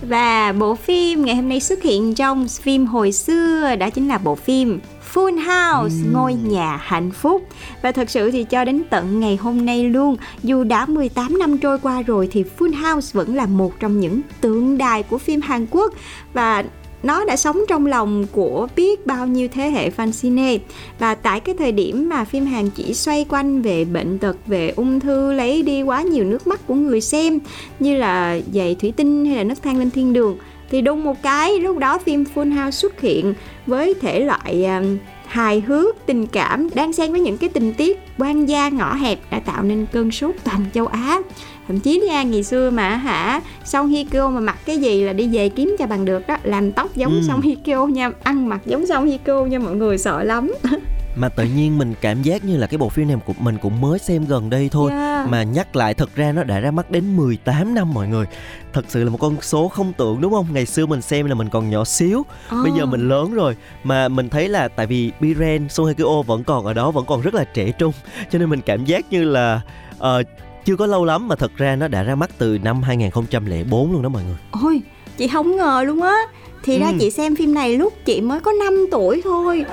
Và 0.01 0.51
bộ 0.51 0.75
phim 0.75 1.25
ngày 1.25 1.35
hôm 1.35 1.49
nay 1.49 1.59
xuất 1.59 1.83
hiện 1.83 2.15
trong 2.15 2.47
phim 2.47 2.85
hồi 2.85 3.11
xưa 3.11 3.75
Đó 3.75 3.89
chính 3.89 4.07
là 4.07 4.17
bộ 4.17 4.35
phim 4.35 4.79
Full 5.13 5.35
House, 5.35 5.95
uhm. 6.03 6.13
ngôi 6.13 6.33
nhà 6.33 6.77
hạnh 6.83 7.11
phúc. 7.11 7.47
Và 7.81 7.91
thật 7.91 8.09
sự 8.09 8.31
thì 8.31 8.43
cho 8.43 8.65
đến 8.65 8.83
tận 8.89 9.19
ngày 9.19 9.35
hôm 9.35 9.65
nay 9.65 9.83
luôn 9.83 10.15
Dù 10.43 10.63
đã 10.63 10.85
18 10.85 11.39
năm 11.39 11.57
trôi 11.57 11.79
qua 11.79 12.01
rồi 12.01 12.29
Thì 12.31 12.43
Full 12.59 12.93
House 12.93 13.09
vẫn 13.13 13.35
là 13.35 13.45
một 13.45 13.79
trong 13.79 13.99
những 13.99 14.21
tượng 14.41 14.77
đài 14.77 15.03
của 15.03 15.17
phim 15.17 15.41
Hàn 15.41 15.65
Quốc. 15.71 15.93
Và 16.33 16.63
nó 17.03 17.25
đã 17.25 17.35
sống 17.35 17.63
trong 17.69 17.85
lòng 17.85 18.25
của 18.31 18.67
biết 18.75 19.05
bao 19.05 19.27
nhiêu 19.27 19.47
thế 19.47 19.69
hệ 19.69 19.89
fan 19.89 20.11
cine. 20.21 20.57
Và 20.99 21.15
tại 21.15 21.39
cái 21.39 21.55
thời 21.59 21.71
điểm 21.71 22.09
mà 22.09 22.25
phim 22.25 22.45
Hàn 22.45 22.69
chỉ 22.69 22.93
xoay 22.93 23.25
quanh 23.29 23.61
về 23.61 23.85
bệnh 23.85 24.19
tật, 24.19 24.37
về 24.47 24.73
ung 24.75 24.99
thư, 24.99 25.33
lấy 25.33 25.61
đi 25.61 25.81
quá 25.81 26.01
nhiều 26.01 26.23
nước 26.23 26.47
mắt 26.47 26.67
của 26.67 26.75
người 26.75 27.01
xem, 27.01 27.39
như 27.79 27.97
là 27.97 28.39
giày 28.53 28.75
thủy 28.75 28.93
tinh 28.95 29.25
hay 29.25 29.37
là 29.37 29.43
nấc 29.43 29.61
thang 29.63 29.79
lên 29.79 29.91
thiên 29.91 30.13
đường, 30.13 30.37
thì 30.71 30.81
đúng 30.81 31.03
một 31.03 31.23
cái, 31.23 31.59
lúc 31.59 31.77
đó 31.77 31.97
phim 31.97 32.23
Full 32.35 32.63
House 32.63 32.77
xuất 32.77 33.01
hiện 33.01 33.33
với 33.67 33.93
thể 34.01 34.19
loại 34.19 34.65
à, 34.65 34.81
hài 35.29 35.61
hước 35.61 36.05
tình 36.05 36.27
cảm 36.27 36.69
đang 36.75 36.93
xen 36.93 37.11
với 37.11 37.21
những 37.21 37.37
cái 37.37 37.49
tình 37.49 37.73
tiết 37.73 37.99
quan 38.17 38.49
gia 38.49 38.69
ngõ 38.69 38.93
hẹp 38.93 39.19
đã 39.31 39.39
tạo 39.39 39.63
nên 39.63 39.85
cơn 39.91 40.11
sốt 40.11 40.35
toàn 40.43 40.65
châu 40.73 40.87
Á 40.87 41.19
thậm 41.67 41.79
chí 41.79 41.99
nha 42.07 42.23
ngày 42.23 42.43
xưa 42.43 42.69
mà 42.69 42.89
hả 42.95 43.41
Song 43.65 43.87
Hye 43.87 44.03
Kyo 44.03 44.29
mà 44.29 44.39
mặc 44.39 44.57
cái 44.65 44.77
gì 44.77 45.03
là 45.03 45.13
đi 45.13 45.27
về 45.27 45.49
kiếm 45.49 45.75
cho 45.79 45.87
bằng 45.87 46.05
được 46.05 46.27
đó 46.27 46.37
làm 46.43 46.71
tóc 46.71 46.95
giống 46.95 47.11
ừ. 47.11 47.21
Song 47.27 47.41
Hye 47.41 47.55
Kyo 47.55 47.85
nha 47.85 48.11
ăn 48.23 48.49
mặc 48.49 48.61
giống 48.65 48.87
Song 48.87 49.05
Hye 49.05 49.17
Kyo 49.17 49.45
nha 49.45 49.59
mọi 49.59 49.75
người 49.75 49.97
sợ 49.97 50.23
lắm 50.23 50.53
mà 51.19 51.29
tự 51.29 51.43
nhiên 51.43 51.77
mình 51.77 51.93
cảm 52.01 52.21
giác 52.21 52.45
như 52.45 52.57
là 52.57 52.67
cái 52.67 52.77
bộ 52.77 52.89
phim 52.89 53.07
này 53.07 53.17
của 53.25 53.33
mình 53.39 53.57
cũng 53.57 53.81
mới 53.81 53.99
xem 53.99 54.25
gần 54.25 54.49
đây 54.49 54.69
thôi 54.71 54.91
yeah. 54.91 55.27
mà 55.27 55.43
nhắc 55.43 55.75
lại 55.75 55.93
thật 55.93 56.15
ra 56.15 56.31
nó 56.31 56.43
đã 56.43 56.59
ra 56.59 56.71
mắt 56.71 56.91
đến 56.91 57.15
18 57.15 57.75
năm 57.75 57.93
mọi 57.93 58.07
người 58.07 58.25
thật 58.73 58.85
sự 58.87 59.03
là 59.03 59.09
một 59.09 59.17
con 59.17 59.41
số 59.41 59.67
không 59.67 59.93
tưởng 59.93 60.21
đúng 60.21 60.33
không 60.33 60.47
ngày 60.51 60.65
xưa 60.65 60.85
mình 60.85 61.01
xem 61.01 61.25
là 61.25 61.35
mình 61.35 61.49
còn 61.49 61.69
nhỏ 61.69 61.83
xíu 61.83 62.19
oh. 62.19 62.25
bây 62.63 62.71
giờ 62.77 62.85
mình 62.85 63.09
lớn 63.09 63.33
rồi 63.33 63.55
mà 63.83 64.07
mình 64.07 64.29
thấy 64.29 64.47
là 64.47 64.67
tại 64.67 64.85
vì 64.85 65.11
Biren 65.19 65.69
Song 65.69 65.85
Hye 65.85 65.93
Kyo 65.93 66.21
vẫn 66.21 66.43
còn 66.43 66.65
ở 66.65 66.73
đó 66.73 66.91
vẫn 66.91 67.05
còn 67.05 67.21
rất 67.21 67.33
là 67.33 67.43
trẻ 67.43 67.71
trung 67.71 67.93
cho 68.31 68.39
nên 68.39 68.49
mình 68.49 68.61
cảm 68.61 68.85
giác 68.85 69.05
như 69.11 69.23
là 69.23 69.61
uh, 69.97 70.25
chưa 70.65 70.75
có 70.75 70.85
lâu 70.85 71.05
lắm 71.05 71.27
mà 71.27 71.35
thật 71.35 71.51
ra 71.57 71.75
nó 71.75 71.87
đã 71.87 72.03
ra 72.03 72.15
mắt 72.15 72.29
từ 72.37 72.57
năm 72.63 72.81
2004 72.83 73.91
luôn 73.91 74.01
đó 74.01 74.09
mọi 74.09 74.23
người. 74.23 74.37
Ôi, 74.51 74.81
chị 75.17 75.27
không 75.27 75.57
ngờ 75.57 75.83
luôn 75.87 76.01
á. 76.01 76.15
Thì 76.63 76.73
ừ. 76.73 76.79
ra 76.79 76.91
chị 76.99 77.11
xem 77.11 77.35
phim 77.35 77.53
này 77.53 77.77
lúc 77.77 77.93
chị 78.05 78.21
mới 78.21 78.39
có 78.39 78.51
5 78.51 78.87
tuổi 78.91 79.21
thôi. 79.23 79.65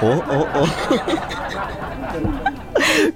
Ủa, 0.00 0.20
ủa, 0.28 0.44
ủa. 0.54 0.66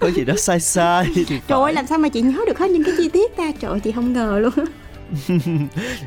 có 0.00 0.10
gì 0.10 0.24
đó 0.24 0.34
sai 0.36 0.60
sai 0.60 1.06
thì 1.14 1.24
Trời 1.48 1.62
ơi, 1.62 1.72
làm 1.72 1.86
sao 1.86 1.98
mà 1.98 2.08
chị 2.08 2.20
nhớ 2.20 2.38
được 2.46 2.58
hết 2.58 2.70
những 2.70 2.84
cái 2.84 2.94
chi 2.98 3.08
tiết 3.08 3.36
ta 3.36 3.52
Trời 3.60 3.70
ơi, 3.70 3.80
chị 3.80 3.92
không 3.92 4.12
ngờ 4.12 4.38
luôn 4.38 4.66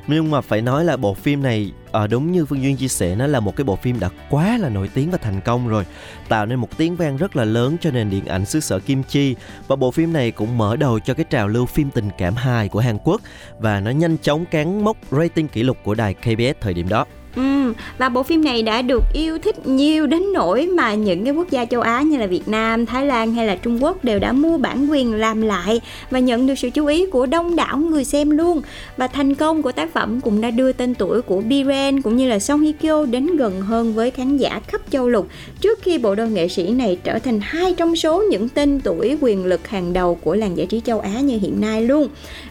nhưng 0.07 0.31
mà 0.31 0.41
phải 0.41 0.61
nói 0.61 0.85
là 0.85 0.97
bộ 0.97 1.13
phim 1.13 1.43
này 1.43 1.71
à, 1.91 2.07
đúng 2.07 2.31
như 2.31 2.45
phương 2.45 2.61
duyên 2.61 2.77
chia 2.77 2.87
sẻ 2.87 3.15
nó 3.15 3.27
là 3.27 3.39
một 3.39 3.55
cái 3.55 3.63
bộ 3.63 3.75
phim 3.75 3.99
đã 3.99 4.09
quá 4.29 4.57
là 4.57 4.69
nổi 4.69 4.89
tiếng 4.93 5.11
và 5.11 5.17
thành 5.17 5.41
công 5.41 5.67
rồi 5.67 5.85
tạo 6.29 6.45
nên 6.45 6.59
một 6.59 6.77
tiếng 6.77 6.95
vang 6.95 7.17
rất 7.17 7.35
là 7.35 7.45
lớn 7.45 7.77
cho 7.81 7.91
nền 7.91 8.09
điện 8.09 8.25
ảnh 8.25 8.45
xứ 8.45 8.59
sở 8.59 8.79
kim 8.79 9.03
chi. 9.03 9.35
Và 9.67 9.75
bộ 9.75 9.91
phim 9.91 10.13
này 10.13 10.31
cũng 10.31 10.57
mở 10.57 10.75
đầu 10.75 10.99
cho 10.99 11.13
cái 11.13 11.25
trào 11.29 11.47
lưu 11.47 11.65
phim 11.65 11.91
tình 11.91 12.09
cảm 12.17 12.35
hài 12.35 12.69
của 12.69 12.79
hàn 12.79 12.97
quốc 13.03 13.21
và 13.59 13.79
nó 13.79 13.91
nhanh 13.91 14.17
chóng 14.17 14.45
cán 14.45 14.83
mốc 14.83 14.97
rating 15.11 15.47
kỷ 15.47 15.63
lục 15.63 15.77
của 15.83 15.95
đài 15.95 16.13
kbs 16.13 16.61
thời 16.61 16.73
điểm 16.73 16.89
đó. 16.89 17.05
Ừ, 17.35 17.73
và 17.97 18.09
bộ 18.09 18.23
phim 18.23 18.43
này 18.43 18.63
đã 18.63 18.81
được 18.81 19.03
yêu 19.13 19.37
thích 19.37 19.67
nhiều 19.67 20.07
đến 20.07 20.33
nỗi 20.33 20.67
mà 20.67 20.93
những 20.93 21.23
cái 21.25 21.33
quốc 21.33 21.51
gia 21.51 21.65
châu 21.65 21.81
Á 21.81 22.01
như 22.01 22.17
là 22.17 22.27
Việt 22.27 22.47
Nam, 22.47 22.85
Thái 22.85 23.05
Lan 23.05 23.33
hay 23.33 23.47
là 23.47 23.55
Trung 23.55 23.83
Quốc 23.83 24.03
đều 24.03 24.19
đã 24.19 24.31
mua 24.31 24.57
bản 24.57 24.87
quyền 24.91 25.13
làm 25.13 25.41
lại 25.41 25.81
và 26.09 26.19
nhận 26.19 26.47
được 26.47 26.55
sự 26.55 26.69
chú 26.69 26.85
ý 26.85 27.05
của 27.05 27.25
đông 27.25 27.55
đảo 27.55 27.77
người 27.77 28.03
xem 28.03 28.29
luôn. 28.29 28.61
Và 28.97 29.07
thành 29.07 29.35
công 29.35 29.61
của 29.61 29.71
tác 29.71 29.93
phẩm 29.93 30.21
cũng 30.21 30.41
đã 30.41 30.51
đưa 30.51 30.71
tên 30.71 30.95
tuổi 30.95 31.21
của 31.21 31.41
Biren 31.41 32.01
cũng 32.01 32.17
như 32.17 32.29
là 32.29 32.39
Song 32.39 32.61
Hye 32.61 32.71
Kyo 32.71 33.05
đến 33.05 33.37
gần 33.37 33.61
hơn 33.61 33.93
với 33.93 34.11
khán 34.11 34.37
giả 34.37 34.61
khắp 34.67 34.81
châu 34.91 35.09
lục 35.09 35.27
trước 35.61 35.79
khi 35.81 35.97
bộ 35.97 36.15
đôi 36.15 36.29
nghệ 36.29 36.47
sĩ 36.47 36.71
này 36.71 36.97
trở 37.03 37.19
thành 37.19 37.39
hai 37.43 37.73
trong 37.73 37.95
số 37.95 38.23
những 38.29 38.49
tên 38.49 38.79
tuổi 38.79 39.17
quyền 39.21 39.45
lực 39.45 39.67
hàng 39.67 39.93
đầu 39.93 40.15
của 40.15 40.35
làng 40.35 40.57
giải 40.57 40.67
trí 40.67 40.81
châu 40.85 40.99
Á 40.99 41.19
như 41.19 41.37
hiện 41.41 41.61
nay 41.61 41.83
luôn. 41.83 42.07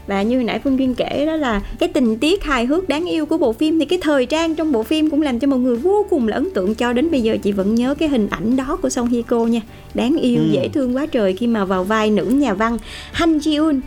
Và 0.06 0.22
như 0.22 0.42
nãy 0.42 0.60
Phương 0.64 0.78
Duyên 0.78 0.94
kể 0.94 1.26
đó 1.26 1.36
là 1.36 1.62
cái 1.78 1.88
tình 1.88 2.18
tiết 2.18 2.44
hài 2.44 2.66
hước 2.66 2.88
đáng 2.88 3.04
yêu 3.08 3.26
của 3.26 3.38
bộ 3.38 3.52
phim 3.52 3.78
thì 3.78 3.84
cái 3.84 3.98
thời 4.02 4.26
trang 4.26 4.54
trong 4.54 4.69
bộ 4.72 4.82
phim 4.82 5.10
cũng 5.10 5.22
làm 5.22 5.38
cho 5.38 5.48
mọi 5.48 5.58
người 5.58 5.76
vô 5.76 6.06
cùng 6.10 6.28
là 6.28 6.36
ấn 6.36 6.48
tượng 6.54 6.74
cho 6.74 6.92
đến 6.92 7.10
bây 7.10 7.22
giờ. 7.22 7.36
Chị 7.42 7.52
vẫn 7.52 7.74
nhớ 7.74 7.94
cái 7.94 8.08
hình 8.08 8.28
ảnh 8.30 8.56
đó 8.56 8.78
của 8.82 8.88
Song 8.88 9.08
Hye 9.08 9.22
Kyo 9.22 9.38
nha. 9.38 9.60
Đáng 9.94 10.16
yêu 10.16 10.40
ừ. 10.40 10.48
dễ 10.52 10.68
thương 10.68 10.96
quá 10.96 11.06
trời 11.06 11.36
khi 11.36 11.46
mà 11.46 11.64
vào 11.64 11.84
vai 11.84 12.10
nữ 12.10 12.24
nhà 12.24 12.54
văn 12.54 12.78
Han 13.12 13.38
Ji 13.38 13.64
Un 13.66 13.80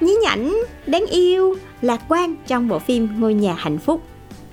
nhí 0.00 0.12
nhảnh 0.22 0.56
đáng 0.86 1.06
yêu 1.10 1.54
lạc 1.82 2.00
quan 2.08 2.34
trong 2.46 2.68
bộ 2.68 2.78
phim 2.78 3.08
ngôi 3.20 3.34
nhà 3.34 3.54
hạnh 3.58 3.78
phúc. 3.78 4.02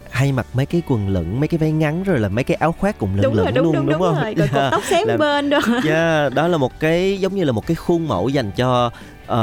Hay 0.10 0.32
mặc 0.32 0.48
mấy 0.54 0.66
cái 0.66 0.82
quần 0.88 1.10
lửng 1.10 1.40
mấy 1.40 1.48
cái 1.48 1.58
váy 1.58 1.72
ngắn 1.72 2.04
rồi 2.04 2.20
là 2.20 2.30
mấy 2.30 2.44
cái 2.44 2.56
áo 2.56 2.72
khoác 2.72 3.00
cũng 3.00 3.10
lửng 3.16 3.22
đúng 3.24 3.34
lửng 3.34 3.46
rồi, 3.46 3.52
đúng, 3.52 3.66
luôn 3.66 3.74
đúng, 3.76 3.86
đúng, 3.86 3.94
đúng 3.94 4.02
không? 4.02 4.24
rồi. 4.24 4.34
Rồi 4.34 4.48
cột 4.54 4.62
tóc 4.72 4.84
xém 4.90 5.08
bên 5.18 5.50
đó 5.50 5.60
yeah, 5.86 6.34
đó 6.34 6.48
là 6.48 6.58
một 6.58 6.80
cái 6.80 7.18
giống 7.20 7.36
như 7.36 7.44
là 7.44 7.52
một 7.52 7.68
cái 7.68 7.76
khuôn 7.76 8.08
mẫu 8.08 8.30
dành 8.30 8.52
cho 8.56 8.92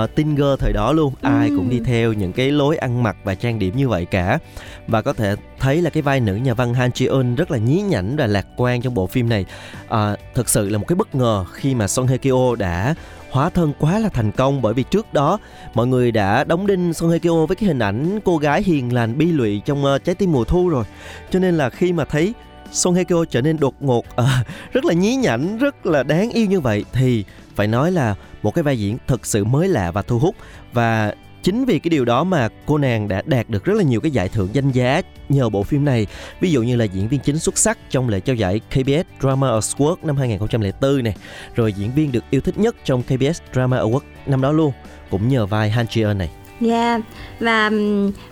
uh, 0.03 0.17
girl 0.17 0.55
thời 0.59 0.73
đó 0.73 0.93
luôn. 0.93 1.15
Ai 1.21 1.51
cũng 1.57 1.71
đi 1.71 1.81
theo 1.85 2.13
những 2.13 2.33
cái 2.33 2.53
lối 2.53 2.77
ăn 2.77 3.03
mặc 3.03 3.17
và 3.25 3.35
trang 3.35 3.59
điểm 3.59 3.77
như 3.77 3.89
vậy 3.89 4.05
cả. 4.05 4.39
Và 4.87 5.03
có 5.03 5.13
thể 5.13 5.35
thấy 5.59 5.83
là 5.83 5.91
cái 5.91 6.03
vai 6.03 6.21
nữ 6.21 6.35
nhà 6.35 6.55
văn 6.55 6.75
Han 6.75 6.91
Ji 6.91 7.11
Eun 7.11 7.35
rất 7.35 7.51
là 7.51 7.59
nhí 7.59 7.83
nhảnh 7.83 8.17
và 8.17 8.27
lạc 8.27 8.47
quan 8.57 8.83
trong 8.83 8.95
bộ 8.95 9.07
phim 9.07 9.29
này. 9.29 9.45
Uh, 9.87 10.19
thực 10.35 10.49
sự 10.49 10.69
là 10.69 10.79
một 10.79 10.85
cái 10.89 10.97
bất 10.97 11.15
ngờ 11.15 11.45
khi 11.53 11.75
mà 11.75 11.89
Song 11.89 12.07
Hye 12.07 12.19
Kyo 12.19 12.57
đã 12.59 12.95
hóa 13.31 13.51
thân 13.51 13.73
quá 13.79 13.99
là 13.99 14.09
thành 14.09 14.33
công 14.33 14.63
bởi 14.63 14.75
vì 14.75 14.83
trước 14.83 15.13
đó 15.13 15.39
mọi 15.75 15.87
người 15.87 16.13
đã 16.13 16.45
đóng 16.45 16.67
đinh 16.67 16.93
Song 16.93 17.11
Hye 17.11 17.19
Kyo 17.19 17.47
với 17.47 17.57
cái 17.57 17.67
hình 17.67 17.79
ảnh 17.79 18.21
cô 18.25 18.37
gái 18.37 18.63
hiền 18.63 18.95
lành 18.95 19.19
bi 19.19 19.27
lụy 19.27 19.61
trong 19.65 19.85
uh, 19.85 20.05
trái 20.05 20.15
tim 20.15 20.33
mùa 20.33 20.45
thu 20.45 20.69
rồi. 20.69 20.85
Cho 21.31 21.39
nên 21.39 21.57
là 21.57 21.71
khi 21.71 21.93
mà 21.93 22.05
thấy 22.05 22.35
Song 22.73 22.95
Hye 22.95 23.05
Kyo 23.05 23.25
trở 23.31 23.41
nên 23.41 23.59
đột 23.61 23.75
ngột 23.81 24.05
uh, 24.21 24.29
rất 24.73 24.85
là 24.85 24.95
nhí 24.95 25.17
nhảnh 25.17 25.59
rất 25.59 25.87
là 25.87 26.03
đáng 26.03 26.31
yêu 26.31 26.47
như 26.47 26.61
vậy 26.61 26.85
thì 26.93 27.25
phải 27.59 27.67
nói 27.67 27.93
là 27.93 28.15
một 28.43 28.55
cái 28.55 28.63
vai 28.63 28.79
diễn 28.79 28.99
thật 29.07 29.27
sự 29.27 29.45
mới 29.45 29.69
lạ 29.69 29.91
và 29.91 30.03
thu 30.03 30.19
hút 30.19 30.37
và 30.73 31.15
chính 31.43 31.65
vì 31.65 31.79
cái 31.79 31.89
điều 31.89 32.05
đó 32.05 32.25
mà 32.25 32.49
cô 32.67 32.79
nàng 32.79 33.09
đã 33.09 33.23
đạt 33.27 33.49
được 33.49 33.65
rất 33.65 33.75
là 33.77 33.83
nhiều 33.83 34.01
cái 34.01 34.11
giải 34.11 34.29
thưởng 34.29 34.49
danh 34.53 34.71
giá 34.71 35.03
nhờ 35.29 35.49
bộ 35.49 35.63
phim 35.63 35.85
này 35.85 36.07
ví 36.41 36.51
dụ 36.51 36.63
như 36.63 36.77
là 36.77 36.85
diễn 36.85 37.09
viên 37.09 37.21
chính 37.21 37.39
xuất 37.39 37.59
sắc 37.59 37.79
trong 37.91 38.09
lễ 38.09 38.21
trao 38.21 38.37
giải 38.37 38.61
KBS 38.71 39.21
Drama 39.21 39.47
Award 39.47 39.97
năm 40.03 40.17
2004 40.17 41.03
này, 41.03 41.15
rồi 41.55 41.73
diễn 41.73 41.91
viên 41.95 42.13
được 42.13 42.25
yêu 42.31 42.41
thích 42.41 42.59
nhất 42.59 42.77
trong 42.85 43.03
KBS 43.03 43.41
Drama 43.53 43.77
Award 43.77 44.01
năm 44.27 44.41
đó 44.41 44.53
luôn, 44.53 44.73
cũng 45.11 45.29
nhờ 45.29 45.47
vai 45.47 45.71
Han 45.71 45.87
Ji 45.87 46.07
Eun 46.07 46.19
này. 46.19 46.31
Yeah 46.61 47.01
và 47.41 47.71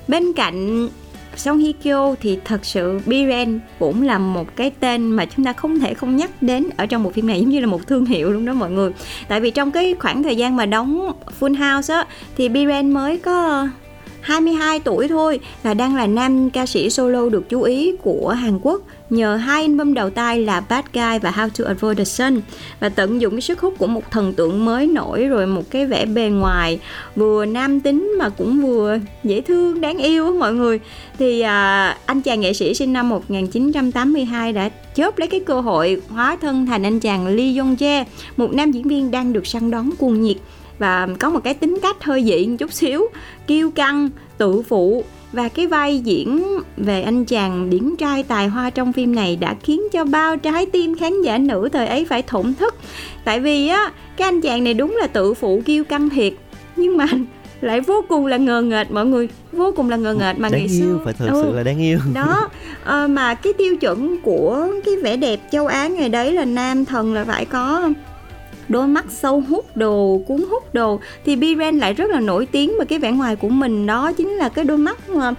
bên 0.09 0.23
cạnh 0.37 0.89
Song 1.39 1.59
Hye 1.59 1.73
Kyo 1.73 2.15
thì 2.21 2.39
thật 2.45 2.65
sự 2.65 3.01
Biren 3.07 3.61
cũng 3.79 4.03
là 4.03 4.19
một 4.19 4.57
cái 4.57 4.71
tên 4.81 5.11
mà 5.11 5.27
chúng 5.27 5.45
ta 5.45 5.53
không 5.53 5.79
thể 5.79 5.95
không 5.95 6.17
nhắc 6.17 6.31
đến 6.43 6.67
ở 6.77 6.87
trong 6.87 7.05
bộ 7.05 7.11
phim 7.11 7.27
này, 7.27 7.41
giống 7.41 7.51
như 7.51 7.61
là 7.61 7.67
một 7.67 7.87
thương 7.87 8.07
hiệu 8.07 8.31
luôn 8.31 8.45
đó 8.45 8.53
mọi 8.53 8.71
người. 8.71 8.93
Tại 9.29 9.41
vì 9.41 9.51
trong 9.51 9.71
cái 9.71 9.95
khoảng 9.99 10.23
thời 10.23 10.37
gian 10.37 10.57
mà 10.57 10.67
đóng 10.67 11.13
Full 11.41 11.75
House 11.75 11.95
á, 11.95 12.07
thì 12.37 12.49
Biren 12.49 12.91
mới 12.91 13.19
có 13.19 13.69
22 14.21 14.81
tuổi 14.81 15.09
thôi 15.09 15.41
và 15.63 15.75
đang 15.75 15.97
là 15.97 16.07
nam 16.07 16.51
ca 16.51 16.67
sĩ 16.67 16.91
solo 16.91 17.29
được 17.29 17.49
chú 17.49 17.63
ý 17.63 17.97
của 18.03 18.29
Hàn 18.29 18.59
Quốc 18.63 18.83
nhờ 19.11 19.37
hai 19.37 19.63
album 19.63 19.95
đầu 19.95 20.11
tay 20.11 20.41
là 20.41 20.61
Bad 20.61 20.85
Guy 20.93 21.19
và 21.23 21.31
How 21.31 21.49
to 21.59 21.65
Avoid 21.65 21.99
the 21.99 22.05
Sun. 22.05 22.41
Và 22.81 22.89
tận 22.89 23.21
dụng 23.21 23.33
cái 23.33 23.41
sức 23.41 23.61
hút 23.61 23.75
của 23.79 23.87
một 23.87 24.11
thần 24.11 24.33
tượng 24.33 24.65
mới 24.65 24.87
nổi 24.87 25.25
rồi 25.25 25.47
một 25.47 25.71
cái 25.71 25.87
vẻ 25.87 26.07
bề 26.07 26.29
ngoài 26.29 26.79
vừa 27.17 27.47
nam 27.47 27.81
tính 27.81 28.15
mà 28.19 28.29
cũng 28.29 28.61
vừa 28.61 28.99
dễ 29.25 29.41
thương 29.41 29.81
đáng 29.81 29.99
yêu 29.99 30.33
mọi 30.33 30.55
người. 30.55 30.81
Thì 31.19 31.41
à, 31.41 31.99
anh 32.07 32.23
chàng 32.23 32.41
nghệ 32.41 32.53
sĩ 32.53 32.75
sinh 32.75 32.93
năm 32.93 33.09
1982 33.09 34.53
đã 34.53 34.71
chớp 34.95 35.19
lấy 35.19 35.29
cái 35.29 35.41
cơ 35.41 35.61
hội 35.61 36.03
hóa 36.09 36.37
thân 36.41 36.67
thành 36.67 36.83
anh 36.83 37.01
chàng 37.01 37.27
Lee 37.27 37.53
Jong 37.53 37.77
Jae 37.77 38.05
một 38.37 38.53
nam 38.53 38.73
diễn 38.73 38.89
viên 38.89 39.11
đang 39.11 39.33
được 39.33 39.47
săn 39.47 39.71
đón 39.71 39.91
cuồng 39.99 40.23
nhiệt 40.23 40.37
và 40.79 41.09
có 41.21 41.31
một 41.31 41.41
cái 41.45 41.55
tính 41.55 41.79
cách 41.83 42.05
hơi 42.05 42.25
dị 42.25 42.47
một 42.47 42.57
chút 42.59 42.73
xíu 42.73 43.07
kiêu 43.47 43.71
căng 43.71 44.11
tự 44.39 44.63
phụ 44.63 45.05
và 45.33 45.49
cái 45.49 45.67
vai 45.67 45.99
diễn 45.99 46.43
về 46.77 47.03
anh 47.03 47.25
chàng 47.25 47.71
điển 47.71 47.97
trai 47.97 48.23
tài 48.23 48.49
hoa 48.49 48.71
trong 48.71 48.93
phim 48.93 49.15
này 49.15 49.37
đã 49.37 49.55
khiến 49.63 49.81
cho 49.93 50.05
bao 50.05 50.37
trái 50.37 50.67
tim 50.67 50.99
khán 50.99 51.23
giả 51.23 51.39
nữ 51.39 51.69
thời 51.73 51.87
ấy 51.87 52.05
phải 52.05 52.23
thổn 52.23 52.55
thức. 52.55 52.75
Tại 53.25 53.41
vì 53.41 53.69
á 53.69 53.93
cái 54.17 54.29
anh 54.29 54.41
chàng 54.41 54.65
này 54.65 54.75
đúng 54.75 54.97
là 55.01 55.07
tự 55.07 55.35
phụ 55.35 55.63
kiêu 55.65 55.85
căng 55.85 56.11
thiệt 56.11 56.33
nhưng 56.77 56.97
mà 56.97 57.07
lại 57.61 57.81
vô 57.81 58.05
cùng 58.09 58.27
là 58.27 58.37
ngờ 58.37 58.63
nghệch 58.63 58.91
mọi 58.91 59.07
người 59.07 59.29
vô 59.53 59.73
cùng 59.77 59.91
là 59.91 59.97
ngờ 59.97 60.15
nghệch 60.15 60.39
mà 60.39 60.49
đáng 60.49 60.61
ngày 60.61 60.69
yêu, 60.71 60.81
xưa 60.81 60.99
phải 61.05 61.15
thật 61.19 61.27
ừ, 61.33 61.43
sự 61.43 61.57
là 61.57 61.63
đáng 61.63 61.79
yêu. 61.79 61.99
Đó 62.15 62.49
à, 62.85 63.07
mà 63.07 63.35
cái 63.35 63.53
tiêu 63.53 63.77
chuẩn 63.77 64.17
của 64.23 64.69
cái 64.85 64.97
vẻ 64.97 65.17
đẹp 65.17 65.41
châu 65.53 65.67
á 65.67 65.89
ngày 65.89 66.09
đấy 66.09 66.33
là 66.33 66.45
nam 66.45 66.85
thần 66.85 67.15
là 67.15 67.25
phải 67.25 67.45
có 67.45 67.91
đôi 68.69 68.87
mắt 68.87 69.05
sâu 69.09 69.43
hút 69.49 69.77
đồ 69.77 70.21
cuốn 70.27 70.45
hút 70.51 70.75
đồ 70.75 71.01
thì 71.25 71.37
Biren 71.37 71.79
lại 71.79 71.93
rất 71.93 72.11
là 72.11 72.21
nổi 72.21 72.47
tiếng 72.47 72.79
về 72.79 72.85
cái 72.85 72.99
vẻ 72.99 73.13
ngoài 73.13 73.37
của 73.37 73.49
mình. 73.49 73.87
Đó 73.87 74.13
chính 74.13 74.29
là 74.29 74.49
cái 74.49 74.65
đôi 74.65 74.79
mắt 74.79 75.11
mà 75.11 75.35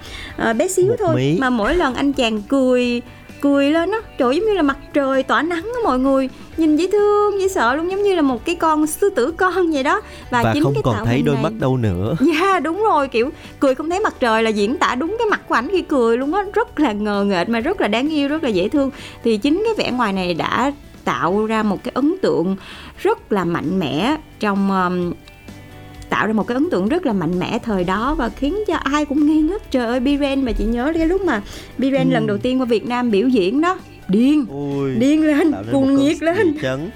uh, 0.50 0.56
bé 0.56 0.68
xíu 0.68 0.88
Một 0.88 0.96
thôi 1.00 1.16
mí. 1.16 1.38
mà 1.40 1.50
mỗi 1.50 1.76
lần 1.76 1.96
anh 1.96 2.14
chàng 2.14 2.42
cười 2.42 3.02
cười 3.42 3.72
lên 3.72 3.92
á 3.92 3.98
trời 4.18 4.36
giống 4.36 4.46
như 4.46 4.54
là 4.54 4.62
mặt 4.62 4.78
trời 4.94 5.24
tỏa 5.24 5.42
nắng 5.42 5.64
á 5.64 5.80
mọi 5.84 6.00
người. 6.00 6.30
Nhìn 6.58 6.76
dễ 6.76 6.88
thương 6.92 7.42
dễ 7.42 7.48
sợ 7.48 7.76
luôn 7.76 7.92
giống 7.92 8.04
như 8.04 8.16
là 8.16 8.22
một 8.22 8.46
cái 8.46 8.56
con 8.56 8.88
sư 8.88 9.10
tử 9.10 9.32
con 9.32 9.72
vậy 9.72 9.84
đó. 9.84 10.02
Và, 10.30 10.44
và 10.44 10.54
chính 10.54 10.64
không 10.64 10.74
cái 10.74 10.82
còn 10.84 11.06
thấy 11.06 11.22
đôi 11.22 11.36
này... 11.36 11.44
mắt 11.44 11.54
đâu 11.60 11.78
nữa. 11.78 12.16
Dạ 12.28 12.42
yeah, 12.42 12.64
đúng 12.64 12.84
rồi 12.84 13.08
kiểu 13.08 13.30
cười 13.60 13.76
không 13.76 13.90
thấy 13.90 14.00
mặt 14.00 14.14
trời 14.20 14.44
là 14.44 14.50
diễn 14.50 14.78
tả 14.78 14.96
đúng 14.96 15.16
cái 15.20 15.28
mặt 15.32 15.42
của 15.48 15.56
ảnh 15.56 15.68
khi 15.72 15.82
cười 15.82 16.18
luôn 16.18 16.34
á. 16.34 16.44
Rất 16.54 16.80
là 16.80 16.92
ngờ 16.92 17.24
nghệch 17.28 17.50
mà 17.50 17.60
rất 17.60 17.82
là 17.82 17.88
đáng 17.88 18.10
yêu 18.10 18.28
rất 18.28 18.44
là 18.44 18.50
dễ 18.50 18.70
thương. 18.70 18.92
Thì 19.24 19.38
chính 19.38 19.64
cái 19.66 19.74
vẻ 19.86 19.92
ngoài 19.92 20.14
này 20.14 20.34
đã 20.34 20.72
tạo 21.08 21.46
ra 21.46 21.64
một 21.64 21.84
cái 21.84 21.92
ấn 21.96 22.16
tượng 22.22 22.56
rất 23.02 23.32
là 23.32 23.46
mạnh 23.46 23.80
mẽ 23.80 24.18
trong 24.40 24.72
um, 24.72 25.14
tạo 26.10 26.28
ra 26.28 26.34
một 26.34 26.48
cái 26.48 26.56
ấn 26.56 26.70
tượng 26.72 26.88
rất 26.88 27.06
là 27.06 27.14
mạnh 27.14 27.40
mẽ 27.40 27.60
thời 27.64 27.84
đó 27.84 28.16
và 28.16 28.30
khiến 28.30 28.58
cho 28.68 28.76
ai 28.76 29.06
cũng 29.06 29.28
nghi 29.28 29.42
ngất. 29.42 29.72
Trời 29.72 29.86
ơi 29.86 30.00
Biren 30.00 30.42
mà 30.46 30.52
chị 30.52 30.66
nhớ 30.66 30.92
cái 30.96 31.08
lúc 31.08 31.22
mà 31.22 31.42
Biren 31.78 32.10
ừ. 32.10 32.14
lần 32.14 32.28
đầu 32.28 32.38
tiên 32.38 32.62
qua 32.62 32.66
Việt 32.66 32.86
Nam 32.86 33.12
biểu 33.12 33.28
diễn 33.28 33.62
đó. 33.62 33.80
Điên 34.08 34.46
Ui, 34.50 34.96
điên 34.96 35.28
lên 35.28 35.52
cuồng 35.72 35.96
nhiệt 35.96 36.24
lên. 36.24 36.58
chấn. 36.62 36.90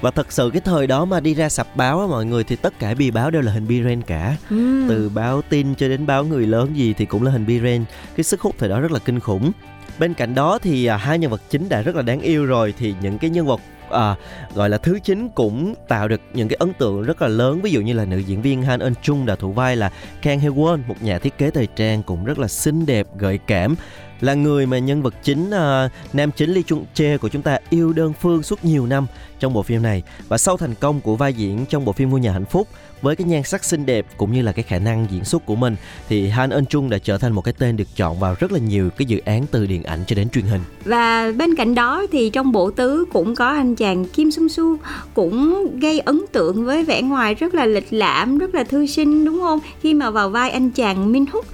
Và 0.00 0.10
thật 0.10 0.32
sự 0.32 0.50
cái 0.52 0.60
thời 0.64 0.86
đó 0.86 1.04
mà 1.04 1.20
đi 1.20 1.34
ra 1.34 1.48
sập 1.48 1.76
báo 1.76 2.00
á 2.00 2.06
mọi 2.06 2.24
người 2.24 2.44
thì 2.44 2.56
tất 2.56 2.78
cả 2.78 2.94
bì 2.94 3.10
báo 3.10 3.30
đều 3.30 3.42
là 3.42 3.52
hình 3.52 3.68
Biren 3.68 4.02
cả. 4.02 4.36
Ừ. 4.50 4.84
từ 4.88 5.10
báo 5.14 5.42
tin 5.42 5.74
cho 5.74 5.88
đến 5.88 6.06
báo 6.06 6.24
người 6.24 6.46
lớn 6.46 6.70
gì 6.74 6.94
thì 6.98 7.04
cũng 7.04 7.22
là 7.22 7.30
hình 7.30 7.46
Biren. 7.46 7.84
Cái 8.16 8.24
sức 8.24 8.40
hút 8.40 8.54
thời 8.58 8.68
đó 8.68 8.80
rất 8.80 8.92
là 8.92 8.98
kinh 8.98 9.20
khủng 9.20 9.52
bên 9.98 10.14
cạnh 10.14 10.34
đó 10.34 10.58
thì 10.62 10.86
à, 10.86 10.96
hai 10.96 11.18
nhân 11.18 11.30
vật 11.30 11.40
chính 11.50 11.68
đã 11.68 11.82
rất 11.82 11.96
là 11.96 12.02
đáng 12.02 12.20
yêu 12.20 12.46
rồi 12.46 12.74
thì 12.78 12.94
những 13.00 13.18
cái 13.18 13.30
nhân 13.30 13.46
vật 13.46 13.60
à, 13.90 14.14
gọi 14.54 14.70
là 14.70 14.78
thứ 14.78 14.98
chính 15.04 15.28
cũng 15.28 15.74
tạo 15.88 16.08
được 16.08 16.20
những 16.34 16.48
cái 16.48 16.56
ấn 16.60 16.72
tượng 16.72 17.02
rất 17.02 17.22
là 17.22 17.28
lớn. 17.28 17.60
Ví 17.62 17.70
dụ 17.70 17.80
như 17.80 17.92
là 17.92 18.04
nữ 18.04 18.18
diễn 18.18 18.42
viên 18.42 18.62
Han 18.62 18.80
Eun 18.80 18.94
Chung 19.02 19.26
đã 19.26 19.36
thủ 19.36 19.52
vai 19.52 19.76
là 19.76 19.90
Kang 20.22 20.40
Hye 20.40 20.50
Won 20.50 20.78
một 20.86 21.02
nhà 21.02 21.18
thiết 21.18 21.38
kế 21.38 21.50
thời 21.50 21.68
trang 21.76 22.02
cũng 22.02 22.24
rất 22.24 22.38
là 22.38 22.48
xinh 22.48 22.86
đẹp 22.86 23.06
gợi 23.16 23.38
cảm. 23.46 23.74
Là 24.20 24.34
người 24.34 24.66
mà 24.66 24.78
nhân 24.78 25.02
vật 25.02 25.14
chính 25.22 25.50
à, 25.50 25.88
nam 26.12 26.30
chính 26.30 26.50
Lee 26.50 26.62
Chung 26.66 26.84
Che 26.94 27.16
của 27.16 27.28
chúng 27.28 27.42
ta 27.42 27.58
yêu 27.70 27.92
đơn 27.92 28.12
phương 28.20 28.42
suốt 28.42 28.64
nhiều 28.64 28.86
năm 28.86 29.06
trong 29.40 29.52
bộ 29.52 29.62
phim 29.62 29.82
này. 29.82 30.02
Và 30.28 30.38
sau 30.38 30.56
thành 30.56 30.74
công 30.74 31.00
của 31.00 31.16
vai 31.16 31.34
diễn 31.34 31.66
trong 31.66 31.84
bộ 31.84 31.92
phim 31.92 32.10
ngôi 32.10 32.20
nhà 32.20 32.32
hạnh 32.32 32.46
phúc 32.46 32.68
với 33.02 33.16
cái 33.16 33.26
nhan 33.26 33.42
sắc 33.42 33.64
xinh 33.64 33.86
đẹp 33.86 34.06
cũng 34.16 34.32
như 34.32 34.42
là 34.42 34.52
cái 34.52 34.62
khả 34.62 34.78
năng 34.78 35.06
diễn 35.10 35.24
xuất 35.24 35.46
của 35.46 35.56
mình, 35.56 35.76
thì 36.08 36.28
Han 36.28 36.50
Eun 36.50 36.66
Chung 36.66 36.90
đã 36.90 36.98
trở 36.98 37.18
thành 37.18 37.32
một 37.32 37.44
cái 37.44 37.54
tên 37.58 37.76
được 37.76 37.88
chọn 37.96 38.18
vào 38.18 38.34
rất 38.40 38.52
là 38.52 38.58
nhiều 38.58 38.90
cái 38.90 39.06
dự 39.06 39.18
án 39.18 39.46
từ 39.50 39.66
điện 39.66 39.82
ảnh 39.82 40.00
cho 40.06 40.16
đến 40.16 40.30
truyền 40.30 40.44
hình. 40.44 40.60
Và 40.84 41.32
bên 41.36 41.54
cạnh 41.54 41.74
đó 41.74 42.06
thì 42.12 42.30
trong 42.30 42.52
bộ 42.52 42.70
tứ 42.70 43.04
cũng 43.12 43.34
có 43.34 43.46
anh 43.46 43.74
chàng 43.74 44.04
Kim 44.04 44.30
Sung 44.30 44.48
Su 44.48 44.76
cũng 45.14 45.66
gây 45.80 46.00
ấn 46.00 46.20
tượng 46.32 46.64
với 46.64 46.84
vẻ 46.84 47.02
ngoài 47.02 47.34
rất 47.34 47.54
là 47.54 47.66
lịch 47.66 47.92
lãm, 47.92 48.38
rất 48.38 48.54
là 48.54 48.64
thư 48.64 48.86
sinh, 48.86 49.24
đúng 49.24 49.40
không? 49.40 49.58
Khi 49.80 49.94
mà 49.94 50.10
vào 50.10 50.30
vai 50.30 50.50
anh 50.50 50.70
chàng 50.70 51.12
Min 51.12 51.24
Húc 51.32 51.46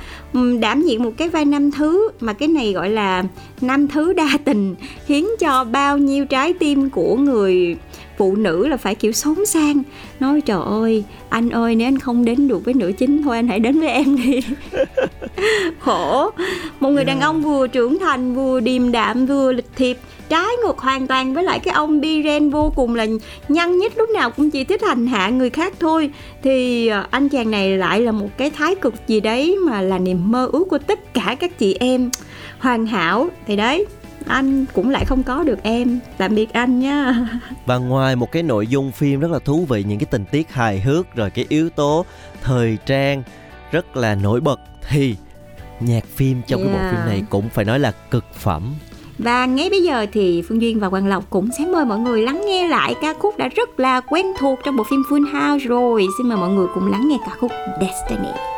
đảm 0.61 0.83
nhiệm 0.83 1.03
một 1.03 1.13
cái 1.17 1.29
vai 1.29 1.45
nam 1.45 1.71
thứ 1.71 2.09
mà 2.21 2.33
cái 2.33 2.49
này 2.49 2.73
gọi 2.73 2.91
là 2.91 3.25
nam 3.61 3.89
thứ 3.89 4.13
đa 4.13 4.29
tình, 4.45 4.75
khiến 5.07 5.29
cho 5.41 5.65
bao 5.65 5.99
nhiêu 5.99 6.27
trái 6.27 6.53
tim 6.53 6.91
của 6.91 7.17
người 7.17 7.77
phụ 8.18 8.37
nữ 8.37 8.66
là 8.66 8.76
phải 8.76 8.94
kiểu 8.94 9.12
sống 9.12 9.46
sang. 9.46 9.83
Nói 10.20 10.40
trời 10.40 10.61
ơi 10.66 11.04
anh 11.28 11.50
ơi 11.50 11.74
nếu 11.74 11.87
anh 11.87 11.98
không 11.98 12.24
đến 12.24 12.48
được 12.48 12.64
với 12.64 12.74
nữ 12.74 12.92
chính 12.98 13.22
thôi 13.22 13.37
anh 13.37 13.48
hãy 13.48 13.61
đến 13.61 13.81
với 13.81 13.88
em 13.88 14.16
đi. 14.16 14.40
Khổ. 15.81 16.31
Một 16.81 16.90
người 16.90 17.04
đàn 17.04 17.20
ông 17.20 17.42
vừa 17.42 17.66
trưởng 17.66 17.98
thành 17.98 18.35
vừa 18.35 18.61
điềm 18.61 18.92
đạm 18.92 19.26
vừa 19.26 19.52
lịch 19.52 19.70
thiệp 19.76 19.98
trái 20.28 20.46
ngược 20.64 20.78
hoàn 20.78 21.07
toàn 21.07 21.35
với 21.35 21.44
lại 21.44 21.59
cái 21.59 21.74
ông 21.74 22.00
Biren 22.00 22.50
vô 22.50 22.72
cùng 22.76 22.94
là 22.94 23.07
nhăn 23.48 23.78
nhít 23.78 23.98
lúc 23.98 24.11
nào 24.11 24.31
cũng 24.31 24.50
chỉ 24.50 24.64
thích 24.64 24.83
hành 24.83 25.07
hạ 25.07 25.28
người 25.28 25.50
khác 25.50 25.72
thôi. 25.81 26.11
Thì 26.42 26.88
ờ, 26.88 27.07
anh 27.11 27.28
chàng 27.28 27.50
này 27.50 27.76
lại 27.76 28.00
là 28.00 28.12
một 28.12 28.28
cái 28.37 28.50
thái 28.50 28.74
cực 28.74 28.94
gì 29.07 29.20
đấy 29.20 29.57
mà 29.66 29.81
là 29.81 29.98
niềm 29.98 30.31
mơ 30.31 30.48
ước 30.52 30.64
của 30.70 30.78
tất 30.78 31.14
cả 31.14 31.37
các 31.40 31.59
chị 31.59 31.76
em. 31.81 32.11
Hoàn 32.59 32.87
hảo 32.87 33.28
thì 33.46 33.57
đấy 33.57 33.87
anh 34.26 34.66
cũng 34.72 34.90
lại 34.90 35.04
không 35.04 35.22
có 35.22 35.42
được 35.42 35.62
em 35.62 35.98
tạm 36.18 36.35
biệt 36.35 36.52
anh 36.52 36.81
nha 36.81 37.28
và 37.66 37.78
ngoài 37.78 38.16
một 38.16 38.33
cái 38.33 38.42
nội 38.42 38.66
dung 38.66 38.92
phim 38.92 39.20
rất 39.20 39.31
là 39.31 39.38
thú 39.38 39.66
vị 39.68 39.85
những 39.88 39.98
cái 39.98 40.07
tình 40.11 40.24
tiết 40.31 40.52
hài 40.52 40.81
hước 40.81 41.14
rồi 41.14 41.31
cái 41.31 41.46
yếu 41.48 41.70
tố 41.70 42.04
thời 42.42 42.78
trang 42.87 43.22
rất 43.72 43.96
là 43.96 44.14
nổi 44.14 44.40
bật 44.40 44.61
thì 44.88 45.16
nhạc 45.81 46.04
phim 46.04 46.42
trong 46.46 46.61
yeah. 46.61 46.72
cái 46.72 46.85
bộ 46.85 46.96
phim 46.96 47.07
này 47.07 47.22
cũng 47.31 47.48
phải 47.48 47.64
nói 47.64 47.78
là 47.78 47.92
cực 48.11 48.35
phẩm 48.35 48.74
và 49.18 49.46
ngay 49.46 49.70
bây 49.70 49.83
giờ 49.83 50.07
thì 50.12 50.42
Phương 50.48 50.62
Duyên 50.62 50.81
và 50.81 50.88
Quang 50.88 51.07
Lộc 51.07 51.31
cũng 51.31 51.48
sẽ 51.59 51.66
mời 51.66 51.85
mọi 51.85 51.98
người 51.98 52.22
lắng 52.22 52.42
nghe 52.46 52.68
lại 52.68 52.94
ca 53.02 53.14
khúc 53.14 53.37
đã 53.37 53.48
rất 53.48 53.81
là 53.81 54.00
quen 54.00 54.26
thuộc 54.38 54.59
trong 54.64 54.76
bộ 54.76 54.85
phim 54.90 55.02
Full 55.09 55.24
House 55.33 55.66
rồi. 55.66 56.07
Xin 56.18 56.28
mời 56.28 56.38
mọi 56.38 56.50
người 56.50 56.66
cùng 56.74 56.90
lắng 56.90 57.09
nghe 57.09 57.16
ca 57.26 57.33
khúc 57.40 57.50
Destiny. 57.81 58.58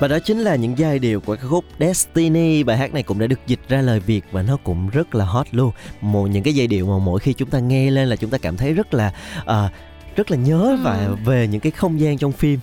Và 0.00 0.08
đó 0.08 0.18
chính 0.18 0.38
là 0.38 0.56
những 0.56 0.78
giai 0.78 0.98
điệu 0.98 1.20
của 1.20 1.36
ca 1.36 1.42
khúc 1.42 1.64
Destiny. 1.78 2.62
Bài 2.62 2.76
hát 2.76 2.94
này 2.94 3.02
cũng 3.02 3.18
đã 3.18 3.26
được 3.26 3.40
dịch 3.46 3.60
ra 3.68 3.80
lời 3.80 4.00
Việt 4.00 4.24
và 4.32 4.42
nó 4.42 4.56
cũng 4.64 4.88
rất 4.88 5.14
là 5.14 5.24
hot 5.24 5.46
luôn. 5.50 5.72
Một 6.00 6.26
những 6.26 6.42
cái 6.42 6.54
giai 6.54 6.66
điệu 6.66 6.86
mà 6.86 7.04
mỗi 7.04 7.20
khi 7.20 7.32
chúng 7.32 7.50
ta 7.50 7.58
nghe 7.58 7.90
lên 7.90 8.08
là 8.08 8.16
chúng 8.16 8.30
ta 8.30 8.38
cảm 8.38 8.56
thấy 8.56 8.72
rất 8.72 8.94
là 8.94 9.12
uh, 9.42 9.72
rất 10.16 10.30
là 10.30 10.36
nhớ 10.36 10.60
ừ. 10.60 10.76
và 10.82 11.08
về 11.24 11.48
những 11.48 11.60
cái 11.60 11.72
không 11.72 12.00
gian 12.00 12.18
trong 12.18 12.32
phim 12.32 12.60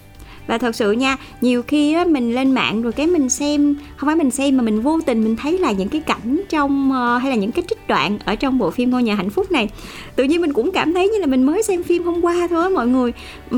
và 0.47 0.57
thật 0.57 0.75
sự 0.75 0.91
nha 0.91 1.17
nhiều 1.41 1.61
khi 1.61 1.93
á 1.93 2.05
mình 2.05 2.35
lên 2.35 2.51
mạng 2.51 2.81
rồi 2.81 2.91
cái 2.91 3.07
mình 3.07 3.29
xem 3.29 3.75
không 3.97 4.07
phải 4.07 4.15
mình 4.15 4.31
xem 4.31 4.57
mà 4.57 4.63
mình 4.63 4.81
vô 4.81 4.99
tình 5.05 5.23
mình 5.23 5.35
thấy 5.35 5.57
là 5.57 5.71
những 5.71 5.89
cái 5.89 6.01
cảnh 6.01 6.41
trong 6.49 6.91
uh, 6.91 7.21
hay 7.21 7.31
là 7.31 7.35
những 7.35 7.51
cái 7.51 7.63
trích 7.67 7.87
đoạn 7.87 8.19
ở 8.25 8.35
trong 8.35 8.57
bộ 8.57 8.71
phim 8.71 8.91
ngôi 8.91 9.03
nhà 9.03 9.15
hạnh 9.15 9.29
phúc 9.29 9.51
này. 9.51 9.69
Tự 10.15 10.23
nhiên 10.23 10.41
mình 10.41 10.53
cũng 10.53 10.71
cảm 10.71 10.93
thấy 10.93 11.09
như 11.09 11.19
là 11.19 11.25
mình 11.25 11.43
mới 11.43 11.63
xem 11.63 11.83
phim 11.83 12.03
hôm 12.03 12.21
qua 12.21 12.47
thôi 12.49 12.63
á 12.63 12.69
mọi 12.69 12.87
người. 12.87 13.13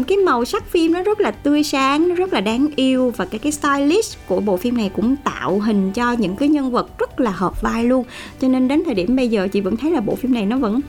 Cái 0.07 0.17
màu 0.17 0.45
sắc 0.45 0.65
phim 0.71 0.93
nó 0.93 1.03
rất 1.03 1.21
là 1.21 1.31
tươi 1.31 1.63
sáng 1.63 2.09
nó 2.09 2.15
rất 2.15 2.33
là 2.33 2.41
đáng 2.41 2.67
yêu 2.75 3.13
và 3.17 3.25
cái 3.25 3.39
cái 3.39 3.51
stylish 3.51 4.27
của 4.27 4.39
bộ 4.39 4.57
phim 4.57 4.77
này 4.77 4.91
cũng 4.95 5.15
tạo 5.15 5.59
hình 5.59 5.91
cho 5.91 6.11
những 6.11 6.35
cái 6.35 6.49
nhân 6.49 6.71
vật 6.71 6.99
rất 6.99 7.19
là 7.19 7.31
hợp 7.31 7.61
vai 7.61 7.83
luôn. 7.83 8.03
Cho 8.41 8.47
nên 8.47 8.67
đến 8.67 8.83
thời 8.85 8.95
điểm 8.95 9.15
bây 9.15 9.27
giờ 9.27 9.47
chị 9.47 9.61
vẫn 9.61 9.77
thấy 9.77 9.91
là 9.91 10.01
bộ 10.01 10.15
phim 10.15 10.33
này 10.33 10.45
nó 10.45 10.57
vẫn 10.57 10.79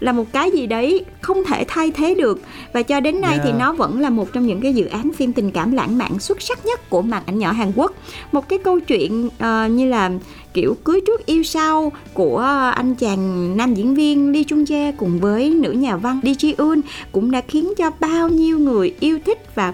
là 0.00 0.12
một 0.12 0.32
cái 0.32 0.50
gì 0.50 0.66
đấy 0.66 1.04
không 1.20 1.44
thể 1.44 1.64
thay 1.68 1.90
thế 1.90 2.14
được. 2.14 2.40
Và 2.72 2.82
cho 2.82 3.00
đến 3.00 3.20
nay 3.20 3.32
yeah. 3.32 3.42
thì 3.44 3.52
nó 3.58 3.72
vẫn 3.72 4.00
là 4.00 4.10
một 4.10 4.32
trong 4.32 4.46
những 4.46 4.60
cái 4.60 4.74
dự 4.74 4.86
án 4.86 5.12
phim 5.12 5.32
tình 5.36 5.50
cảm 5.50 5.72
lãng 5.72 5.98
mạn 5.98 6.18
xuất 6.18 6.42
sắc 6.42 6.66
nhất 6.66 6.90
của 6.90 7.02
màn 7.02 7.22
ảnh 7.26 7.38
nhỏ 7.38 7.52
Hàn 7.52 7.72
Quốc. 7.76 7.92
Một 8.32 8.48
cái 8.48 8.58
câu 8.58 8.80
chuyện 8.80 9.26
uh, 9.26 9.70
như 9.70 9.88
là 9.88 10.10
kiểu 10.54 10.76
cưới 10.84 11.00
trước 11.06 11.26
yêu 11.26 11.42
sau 11.42 11.92
của 12.14 12.38
anh 12.74 12.94
chàng 12.94 13.56
nam 13.56 13.74
diễn 13.74 13.94
viên 13.94 14.32
Lee 14.32 14.42
Chung 14.44 14.64
Jae 14.64 14.92
cùng 14.96 15.20
với 15.20 15.50
nữ 15.50 15.72
nhà 15.72 15.96
văn 15.96 16.20
Lee 16.22 16.34
Ji 16.34 16.54
Eun 16.58 16.80
cũng 17.12 17.30
đã 17.30 17.40
khiến 17.48 17.72
cho 17.78 17.90
bao 18.00 18.28
nhiêu 18.28 18.58
người 18.58 18.94
yêu 19.00 19.18
thích 19.26 19.54
và 19.54 19.72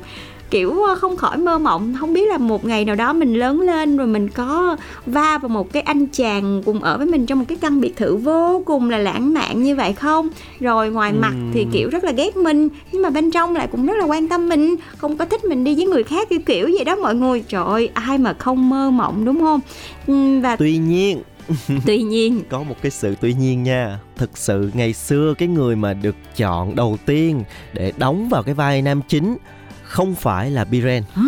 kiểu 0.53 0.83
ờ, 0.83 0.95
không 0.95 1.17
khỏi 1.17 1.37
mơ 1.37 1.59
mộng. 1.59 1.95
Không 2.01 2.13
biết 2.13 2.29
là 2.29 2.39
một 2.39 2.65
ngày 2.65 2.85
nào 2.85 2.97
đó 2.97 3.13
mình 3.13 3.35
lớn 3.35 3.61
lên 3.61 3.97
rồi 3.97 4.07
mình 4.07 4.29
có 4.29 4.77
va 5.07 5.39
vào 5.39 5.49
một 5.49 5.73
cái 5.73 5.83
anh 5.83 6.07
chàng 6.07 6.63
cùng 6.65 6.83
ở 6.83 6.99
với 6.99 7.07
mình 7.07 7.27
trong 7.27 7.39
một 7.39 7.45
cái 7.49 7.59
căn 7.61 7.81
biệt 7.81 7.97
thự 7.97 8.17
vô 8.17 8.63
cùng 8.67 8.91
là 8.91 8.99
lãng 8.99 9.35
mạn 9.35 9.63
như 9.63 9.77
vậy 9.77 9.93
không? 9.93 10.29
Rồi 10.61 10.91
ngoài 10.91 11.13
mặt 11.13 11.35
thì 11.53 11.67
kiểu 11.73 11.89
rất 11.89 12.05
là 12.05 12.13
ghét 12.13 12.37
mình 12.37 12.69
nhưng 12.93 13.03
mà 13.03 13.11
bên 13.11 13.31
trong 13.31 13.57
lại 13.57 13.69
cũng 13.73 13.87
rất 13.87 13.97
là 13.97 14.05
quan 14.05 14.29
tâm 14.29 14.49
mình 14.49 14.77
không 14.97 15.17
có 15.17 15.25
thích 15.25 15.45
mình 15.45 15.65
đi 15.65 15.75
với 15.75 15.87
người 15.87 16.03
khác 16.03 16.29
kiểu 16.31 16.41
kiểu 16.47 16.69
vậy 16.77 16.85
đó 16.85 16.97
mọi 16.97 17.15
người. 17.15 17.45
Trời 17.49 17.65
ơi 17.65 17.91
ai 17.95 18.19
mà 18.19 18.33
không 18.33 18.71
mơ 18.71 18.91
mộng 18.91 19.25
đúng 19.25 19.41
không? 19.41 19.61
Và 20.43 20.57
tuy 20.57 20.77
nhiên. 20.77 21.23
Tuy 21.87 22.03
nhiên. 22.03 22.43
Có 22.49 22.63
một 22.63 22.77
cái 22.83 22.91
sự 22.91 23.15
tuy 23.21 23.35
nhiên 23.35 23.63
nha. 23.63 23.99
Thực 24.17 24.39
sự 24.39 24.71
ngày 24.75 24.93
xưa 24.93 25.35
cái 25.39 25.49
người 25.49 25.77
mà 25.77 25.95
được 25.95 26.17
chọn 26.37 26.77
đầu 26.77 26.99
tiên 27.07 27.45
để 27.73 27.93
đóng 27.97 28.29
vào 28.29 28.43
cái 28.43 28.55
vai 28.55 28.83
nam 28.83 29.01
chính 29.09 29.37
không 29.93 30.15
phải 30.15 30.51
là 30.51 30.65
Biren 30.65 31.03
à. 31.15 31.23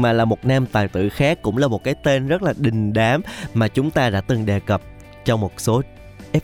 Mà 0.00 0.12
là 0.12 0.24
một 0.24 0.44
nam 0.44 0.66
tài 0.66 0.88
tử 0.88 1.08
khác 1.08 1.42
cũng 1.42 1.58
là 1.58 1.68
một 1.68 1.84
cái 1.84 1.94
tên 1.94 2.28
rất 2.28 2.42
là 2.42 2.54
đình 2.56 2.92
đám 2.92 3.22
mà 3.54 3.68
chúng 3.68 3.90
ta 3.90 4.10
đã 4.10 4.20
từng 4.20 4.46
đề 4.46 4.60
cập 4.60 4.82
trong 5.24 5.40
một 5.40 5.52
số 5.56 5.82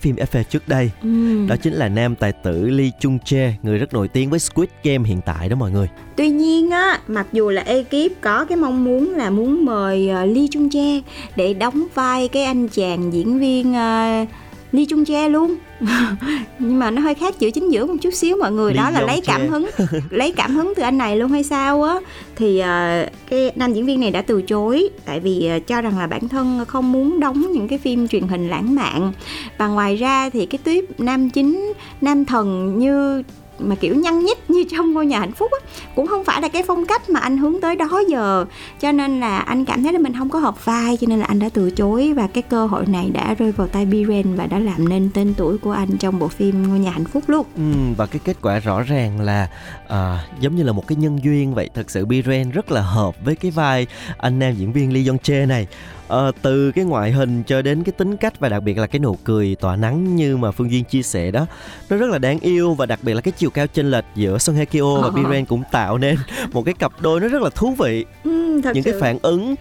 phim 0.01 0.17
FV 0.17 0.43
trước 0.43 0.69
đây 0.69 0.91
ừ. 1.03 1.47
Đó 1.49 1.57
chính 1.63 1.75
là 1.75 1.89
nam 1.89 2.15
tài 2.17 2.33
tử 2.33 2.71
Lee 2.71 2.91
Chung 3.01 3.19
Jae 3.25 3.51
Người 3.63 3.79
rất 3.79 3.93
nổi 3.93 4.09
tiếng 4.09 4.31
với 4.31 4.39
Squid 4.39 4.69
Game 4.85 5.09
hiện 5.09 5.21
tại 5.27 5.49
đó 5.49 5.57
mọi 5.57 5.71
người 5.71 5.89
Tuy 6.17 6.29
nhiên 6.29 6.71
á, 6.71 7.01
mặc 7.07 7.27
dù 7.33 7.51
là 7.51 7.63
ekip 7.63 8.21
có 8.21 8.45
cái 8.45 8.57
mong 8.57 8.85
muốn 8.85 9.11
là 9.11 9.31
muốn 9.31 9.65
mời 9.65 10.11
uh, 10.11 10.37
Lee 10.37 10.47
Chung 10.51 10.69
Jae 10.69 11.01
Để 11.37 11.55
đóng 11.55 11.87
vai 11.95 12.29
cái 12.29 12.45
anh 12.45 12.69
chàng 12.69 13.13
diễn 13.13 13.39
viên 13.39 13.71
uh, 13.71 14.29
Lee 14.73 14.85
Chung 14.89 15.05
Jae 15.05 15.29
luôn 15.29 15.55
nhưng 16.59 16.79
mà 16.79 16.91
nó 16.91 17.03
hơi 17.03 17.15
khác 17.15 17.35
chữ 17.39 17.51
chính 17.51 17.73
giữa 17.73 17.87
một 17.87 17.95
chút 18.01 18.15
xíu 18.15 18.37
mọi 18.37 18.53
người 18.53 18.75
Lee 18.75 18.83
đó 18.83 18.91
là 18.91 19.01
lấy 19.01 19.21
cảm 19.27 19.49
hứng 19.49 19.71
lấy 20.11 20.33
cảm 20.33 20.57
hứng 20.57 20.73
từ 20.77 20.83
anh 20.83 20.99
này 20.99 21.17
luôn 21.17 21.31
hay 21.31 21.45
sao 21.45 21.83
á. 21.83 21.99
Thì 22.37 22.61
uh, 22.61 23.13
cái 23.31 23.53
nam 23.57 23.73
diễn 23.73 23.87
viên 23.87 24.01
này 24.01 24.11
đã 24.11 24.23
từ 24.23 24.43
chối 24.43 24.89
tại 25.05 25.21
vì 25.21 25.51
uh, 25.57 25.67
cho 25.67 25.81
rằng 25.81 25.99
là 25.99 26.07
bản 26.07 26.29
thân 26.29 26.65
không 26.69 26.93
muốn 26.93 27.21
đóng 27.21 27.53
những 27.53 27.69
cái 27.69 27.79
phim 27.79 28.09
truyền 28.09 28.29
hình 28.29 28.49
lãng 28.49 28.75
mạn. 28.75 29.13
Và 29.59 29.67
ngoài 29.67 29.97
ra 29.97 30.31
thì 30.31 30.47
cái 30.47 30.59
tuyếp 30.65 31.01
nam 31.01 31.31
chính 31.31 31.73
nam 32.01 32.25
thần 32.25 32.79
như 32.79 33.23
mà 33.59 33.75
kiểu 33.75 33.95
nhăn 33.95 34.19
nhít 34.19 34.51
như 34.51 34.65
trong 34.71 34.93
ngôi 34.93 35.07
nhà 35.07 35.21
hạnh 35.21 35.33
phúc 35.33 35.53
á 35.53 35.69
cũng 35.95 36.07
không 36.07 36.25
phải 36.25 36.43
là 36.43 36.49
cái 36.49 36.63
phong 36.67 36.87
cách 36.87 37.11
mà 37.11 37.21
anh 37.21 37.39
hướng 37.39 37.61
tới 37.61 37.77
đó 37.77 38.03
giờ. 38.09 38.45
Cho 38.81 38.93
nên 38.93 39.21
là 39.21 39.39
anh 39.39 39.65
cảm 39.65 39.83
thấy 39.83 39.93
là 39.93 39.99
mình 39.99 40.13
không 40.19 40.29
có 40.29 40.39
hợp 40.39 40.65
vai 40.65 40.97
cho 40.97 41.07
nên 41.07 41.19
là 41.19 41.27
anh 41.27 41.39
đã 41.39 41.49
từ 41.55 41.71
chối 41.71 42.13
và 42.13 42.27
cái 42.27 42.43
cơ 42.43 42.67
hội 42.67 42.87
này 42.87 43.11
đã 43.13 43.35
rơi 43.35 43.53
vào 43.53 43.67
tay 43.67 43.87
Biren 43.87 44.35
và 44.35 44.47
đã 44.47 44.59
làm 44.59 44.89
nên 44.89 45.11
tên 45.15 45.35
tuổi 45.37 45.59
của 45.59 45.73
anh 45.73 45.97
trong 45.99 46.19
bộ 46.19 46.29
phim 46.29 46.69
ngôi 46.69 46.79
nhà 46.79 46.91
hạnh 46.91 47.05
phúc 47.05 47.25
luôn. 47.27 47.47
Ừ, 47.57 47.63
và 47.97 48.07
cái 48.07 48.21
kết 48.25 48.37
quả 48.43 48.59
rõ 48.59 48.83
ràng 48.83 49.21
là 49.21 49.49
à, 49.89 50.25
giống 50.41 50.57
như 50.57 50.63
là 50.63 50.73
một 50.73 50.87
cái 50.87 50.97
nhân 50.97 51.19
duyên 51.25 51.55
vậy. 51.55 51.71
Thật 51.75 51.91
sự 51.91 52.07
Biren 52.07 52.51
rất 52.51 52.71
là 52.71 52.81
hợp 52.81 53.15
với 53.25 53.37
cái 53.37 53.51
vai 53.51 53.87
anh 54.19 54.39
nam 54.39 54.55
diễn 54.55 54.73
viên 54.73 54.93
Lee 54.93 55.03
Jong 55.03 55.19
Jae 55.19 55.47
này 55.47 55.67
à, 56.09 56.31
từ 56.43 56.73
cái 56.73 56.85
ngoại 56.85 57.13
hình 57.13 57.43
cho 57.47 57.63
đến 57.63 57.85
cái 57.85 57.93
tính 57.93 58.17
cách 58.17 58.41
và 58.41 58.49
đặc 58.49 58.63
biệt 58.63 58.79
là 58.79 58.87
cái 58.87 58.99
nụ 58.99 59.19
cười 59.25 59.57
tỏa 59.61 59.77
nắng 59.77 60.17
như 60.17 60.37
mà 60.37 60.51
phương 60.51 60.71
duyên 60.71 60.85
chia 60.85 61.03
sẻ 61.03 61.31
đó 61.31 61.47
nó 61.91 61.97
rất 61.97 62.11
là 62.11 62.19
đáng 62.19 62.39
yêu 62.39 62.75
và 62.75 62.87
đặc 62.87 62.99
biệt 63.03 63.15
là 63.15 63.21
cái 63.21 63.33
chiều 63.37 63.51
cao 63.51 63.67
chênh 63.67 63.91
lệch 63.91 64.05
giữa 64.15 64.39
Song 64.39 64.57
Hye 64.57 64.65
Kyo 64.65 65.01
và 65.03 65.11
Biren 65.11 65.45
cũng 65.45 65.63
tạo 65.73 65.99
nên 65.99 66.17
một 66.53 66.63
cái 66.63 66.75
cặp 66.75 66.93
đôi 67.01 67.21
nó 67.21 67.29
rất 67.29 67.43
là 67.43 67.51
thú 67.51 67.75
vị. 67.79 68.05
Ừ, 68.25 68.61
những 68.75 68.83
sự. 68.83 68.91
cái 68.91 69.01
phản 69.01 69.19
ứng 69.23 69.55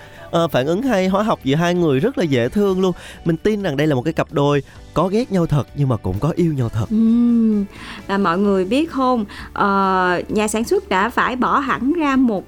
uh, 0.44 0.52
phản 0.52 0.66
ứng 0.66 0.82
hay 0.82 1.08
hóa 1.08 1.24
học 1.24 1.40
giữa 1.44 1.56
hai 1.56 1.74
người 1.74 2.00
rất 2.00 2.18
là 2.18 2.24
dễ 2.24 2.50
thương 2.50 2.82
luôn. 2.82 2.94
Mình 3.26 3.38
tin 3.38 3.64
rằng 3.64 3.78
đây 3.78 3.88
là 3.88 3.96
một 3.96 4.02
cái 4.02 4.14
cặp 4.14 4.28
đôi 4.32 4.64
có 4.94 5.08
ghét 5.08 5.32
nhau 5.32 5.46
thật 5.46 5.68
nhưng 5.76 5.90
mà 5.90 5.98
cũng 5.98 6.20
có 6.20 6.34
yêu 6.36 6.54
nhau 6.54 6.70
thật. 6.70 6.86
Ừ. 6.90 7.64
và 8.08 8.18
mọi 8.18 8.38
người 8.38 8.66
biết 8.66 8.92
không? 8.92 9.22
Uh, 9.50 10.32
nhà 10.32 10.48
sản 10.48 10.64
xuất 10.64 10.90
đã 10.90 11.10
phải 11.10 11.36
bỏ 11.36 11.60
hẳn 11.60 11.94
ra 11.94 12.16
một 12.16 12.44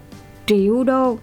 triệu 0.45 0.83
đô 0.83 1.17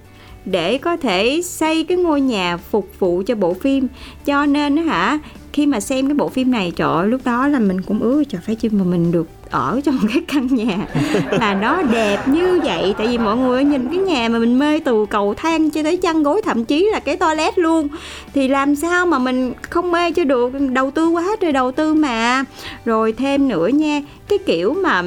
để 0.44 0.78
có 0.78 0.96
thể 0.96 1.40
xây 1.44 1.84
cái 1.84 1.96
ngôi 1.96 2.20
nhà 2.20 2.56
phục 2.56 2.88
vụ 2.98 3.22
cho 3.26 3.34
bộ 3.34 3.54
phim. 3.54 3.88
Cho 4.24 4.46
nên 4.46 4.76
hả 4.76 5.18
khi 5.52 5.66
mà 5.66 5.80
xem 5.80 6.06
cái 6.06 6.14
bộ 6.14 6.28
phim 6.28 6.50
này 6.50 6.72
trời 6.76 6.88
ơi, 6.88 7.08
lúc 7.08 7.20
đó 7.24 7.48
là 7.48 7.58
mình 7.58 7.82
cũng 7.82 8.00
ước 8.00 8.24
trời 8.28 8.40
phải 8.46 8.54
chi 8.54 8.68
mà 8.72 8.84
mình 8.84 9.12
được 9.12 9.28
ở 9.50 9.80
trong 9.84 9.98
cái 10.14 10.22
căn 10.28 10.46
nhà 10.46 10.86
là 11.30 11.54
nó 11.54 11.82
đẹp 11.82 12.28
như 12.28 12.60
vậy. 12.64 12.94
Tại 12.98 13.06
vì 13.06 13.18
mọi 13.18 13.36
người 13.36 13.64
nhìn 13.64 13.88
cái 13.88 13.98
nhà 13.98 14.28
mà 14.28 14.38
mình 14.38 14.58
mê 14.58 14.80
từ 14.80 15.06
cầu 15.06 15.34
thang 15.34 15.70
cho 15.70 15.82
tới 15.82 15.96
chăn 15.96 16.22
gối 16.22 16.42
thậm 16.44 16.64
chí 16.64 16.88
là 16.92 17.00
cái 17.00 17.16
toilet 17.16 17.58
luôn. 17.58 17.88
Thì 18.34 18.48
làm 18.48 18.74
sao 18.74 19.06
mà 19.06 19.18
mình 19.18 19.52
không 19.70 19.92
mê 19.92 20.12
cho 20.12 20.24
được? 20.24 20.52
Đầu 20.72 20.90
tư 20.90 21.08
quá 21.08 21.26
trời 21.40 21.52
đầu 21.52 21.72
tư 21.72 21.94
mà. 21.94 22.44
Rồi 22.84 23.12
thêm 23.12 23.48
nữa 23.48 23.68
nha 23.68 24.00
cái 24.28 24.38
kiểu 24.46 24.74
mà 24.74 25.02